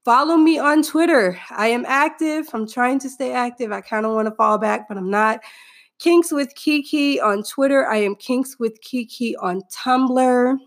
Follow 0.06 0.36
me 0.36 0.58
on 0.58 0.82
Twitter. 0.82 1.40
I 1.52 1.68
am 1.68 1.86
active. 1.88 2.48
I'm 2.54 2.68
trying 2.68 3.00
to 3.00 3.10
stay 3.10 3.32
active. 3.32 3.72
I 3.72 3.82
kind 3.82 4.06
of 4.06 4.14
want 4.14 4.28
to 4.28 4.36
fall 4.36 4.58
back, 4.58 4.88
but 4.88 4.98
I'm 4.98 5.10
not. 5.10 5.40
Kinks 6.00 6.32
with 6.32 6.54
Kiki 6.56 7.22
on 7.22 7.44
Twitter. 7.44 7.88
I 7.88 7.98
am 7.98 8.16
Kinks 8.16 8.58
with 8.60 8.82
Kiki 8.82 9.36
on 9.38 9.62
Tumblr. 9.72 10.58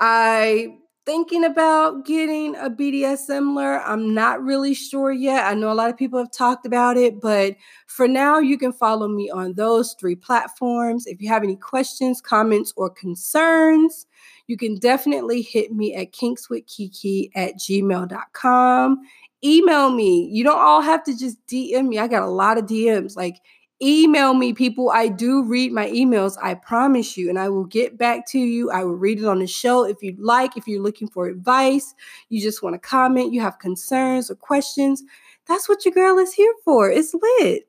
I 0.00 0.76
thinking 1.06 1.44
about 1.44 2.06
getting 2.06 2.56
a 2.56 2.70
BDSM 2.70 3.54
I'm 3.84 4.14
not 4.14 4.42
really 4.42 4.74
sure 4.74 5.12
yet. 5.12 5.44
I 5.44 5.54
know 5.54 5.70
a 5.70 5.74
lot 5.74 5.90
of 5.90 5.96
people 5.96 6.18
have 6.18 6.30
talked 6.32 6.64
about 6.66 6.96
it, 6.96 7.20
but 7.20 7.56
for 7.86 8.08
now, 8.08 8.38
you 8.38 8.56
can 8.56 8.72
follow 8.72 9.08
me 9.08 9.28
on 9.30 9.54
those 9.54 9.94
three 10.00 10.14
platforms. 10.14 11.06
If 11.06 11.20
you 11.20 11.28
have 11.28 11.42
any 11.42 11.56
questions, 11.56 12.20
comments, 12.20 12.72
or 12.76 12.88
concerns, 12.88 14.06
you 14.46 14.56
can 14.56 14.76
definitely 14.78 15.42
hit 15.42 15.72
me 15.72 15.94
at 15.94 16.12
kinkswithkiki 16.12 17.30
at 17.34 17.56
gmail.com. 17.56 19.00
Email 19.44 19.90
me. 19.90 20.28
You 20.32 20.44
don't 20.44 20.58
all 20.58 20.80
have 20.80 21.04
to 21.04 21.16
just 21.16 21.44
DM 21.46 21.88
me. 21.88 21.98
I 21.98 22.08
got 22.08 22.22
a 22.22 22.30
lot 22.30 22.56
of 22.56 22.64
DMs. 22.64 23.14
Like, 23.14 23.36
email 23.82 24.34
me, 24.34 24.52
people. 24.52 24.90
I 24.90 25.08
do 25.08 25.42
read 25.44 25.72
my 25.72 25.88
emails, 25.90 26.36
I 26.42 26.54
promise 26.54 27.16
you, 27.16 27.28
and 27.28 27.38
I 27.38 27.48
will 27.48 27.64
get 27.64 27.98
back 27.98 28.26
to 28.28 28.38
you. 28.38 28.70
I 28.70 28.84
will 28.84 28.96
read 28.96 29.18
it 29.18 29.24
on 29.24 29.40
the 29.40 29.46
show 29.46 29.84
if 29.84 30.02
you'd 30.02 30.18
like. 30.18 30.56
If 30.56 30.66
you're 30.66 30.82
looking 30.82 31.08
for 31.08 31.26
advice, 31.26 31.94
you 32.28 32.40
just 32.40 32.62
want 32.62 32.74
to 32.74 32.78
comment, 32.78 33.32
you 33.32 33.40
have 33.40 33.58
concerns 33.58 34.30
or 34.30 34.36
questions, 34.36 35.02
that's 35.46 35.68
what 35.68 35.84
your 35.84 35.92
girl 35.92 36.18
is 36.18 36.32
here 36.32 36.54
for. 36.64 36.90
It's 36.90 37.14
lit. 37.14 37.68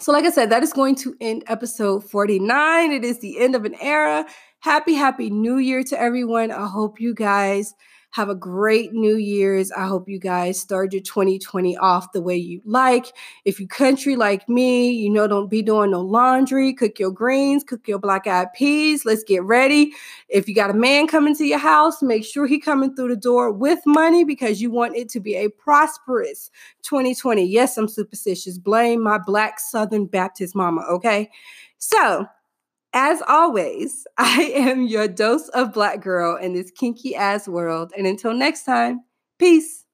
So, 0.00 0.12
like 0.12 0.24
I 0.24 0.30
said, 0.30 0.50
that 0.50 0.62
is 0.62 0.72
going 0.72 0.94
to 0.96 1.16
end 1.20 1.44
episode 1.46 2.08
49. 2.08 2.92
It 2.92 3.04
is 3.04 3.20
the 3.20 3.38
end 3.40 3.54
of 3.54 3.64
an 3.64 3.74
era. 3.80 4.26
Happy, 4.60 4.94
happy 4.94 5.30
new 5.30 5.58
year 5.58 5.82
to 5.84 6.00
everyone. 6.00 6.50
I 6.50 6.66
hope 6.66 7.00
you 7.00 7.14
guys 7.14 7.74
have 8.10 8.28
a 8.28 8.34
great 8.34 8.92
New 8.92 9.16
Year's. 9.16 9.70
I 9.72 9.86
hope 9.86 10.08
you 10.08 10.18
guys 10.18 10.58
start 10.58 10.92
your 10.92 11.02
2020 11.02 11.76
off 11.76 12.12
the 12.12 12.22
way 12.22 12.36
you 12.36 12.60
like. 12.64 13.12
If 13.44 13.60
you 13.60 13.68
country 13.68 14.16
like 14.16 14.48
me, 14.48 14.90
you 14.90 15.10
know, 15.10 15.28
don't 15.28 15.50
be 15.50 15.62
doing 15.62 15.90
no 15.90 16.00
laundry, 16.00 16.72
cook 16.72 16.98
your 16.98 17.10
greens, 17.10 17.64
cook 17.64 17.86
your 17.86 17.98
black 17.98 18.26
eyed 18.26 18.52
peas. 18.54 19.04
Let's 19.04 19.24
get 19.24 19.42
ready. 19.42 19.92
If 20.28 20.48
you 20.48 20.54
got 20.54 20.70
a 20.70 20.74
man 20.74 21.06
coming 21.06 21.36
to 21.36 21.44
your 21.44 21.58
house, 21.58 22.02
make 22.02 22.24
sure 22.24 22.46
he 22.46 22.58
coming 22.58 22.94
through 22.94 23.08
the 23.08 23.16
door 23.16 23.52
with 23.52 23.80
money 23.84 24.24
because 24.24 24.62
you 24.62 24.70
want 24.70 24.96
it 24.96 25.08
to 25.10 25.20
be 25.20 25.34
a 25.34 25.48
prosperous 25.50 26.50
2020. 26.82 27.44
Yes, 27.44 27.76
I'm 27.76 27.88
superstitious. 27.88 28.58
Blame 28.58 29.02
my 29.02 29.18
black 29.18 29.60
Southern 29.60 30.06
Baptist 30.06 30.54
mama, 30.54 30.82
okay? 30.90 31.30
So, 31.78 32.26
as 32.92 33.22
always, 33.28 34.06
I 34.18 34.52
am 34.54 34.82
your 34.82 35.08
dose 35.08 35.48
of 35.48 35.72
black 35.72 36.00
girl 36.00 36.36
in 36.36 36.54
this 36.54 36.70
kinky 36.70 37.14
ass 37.14 37.48
world. 37.48 37.92
And 37.96 38.06
until 38.06 38.34
next 38.34 38.64
time, 38.64 39.00
peace. 39.38 39.84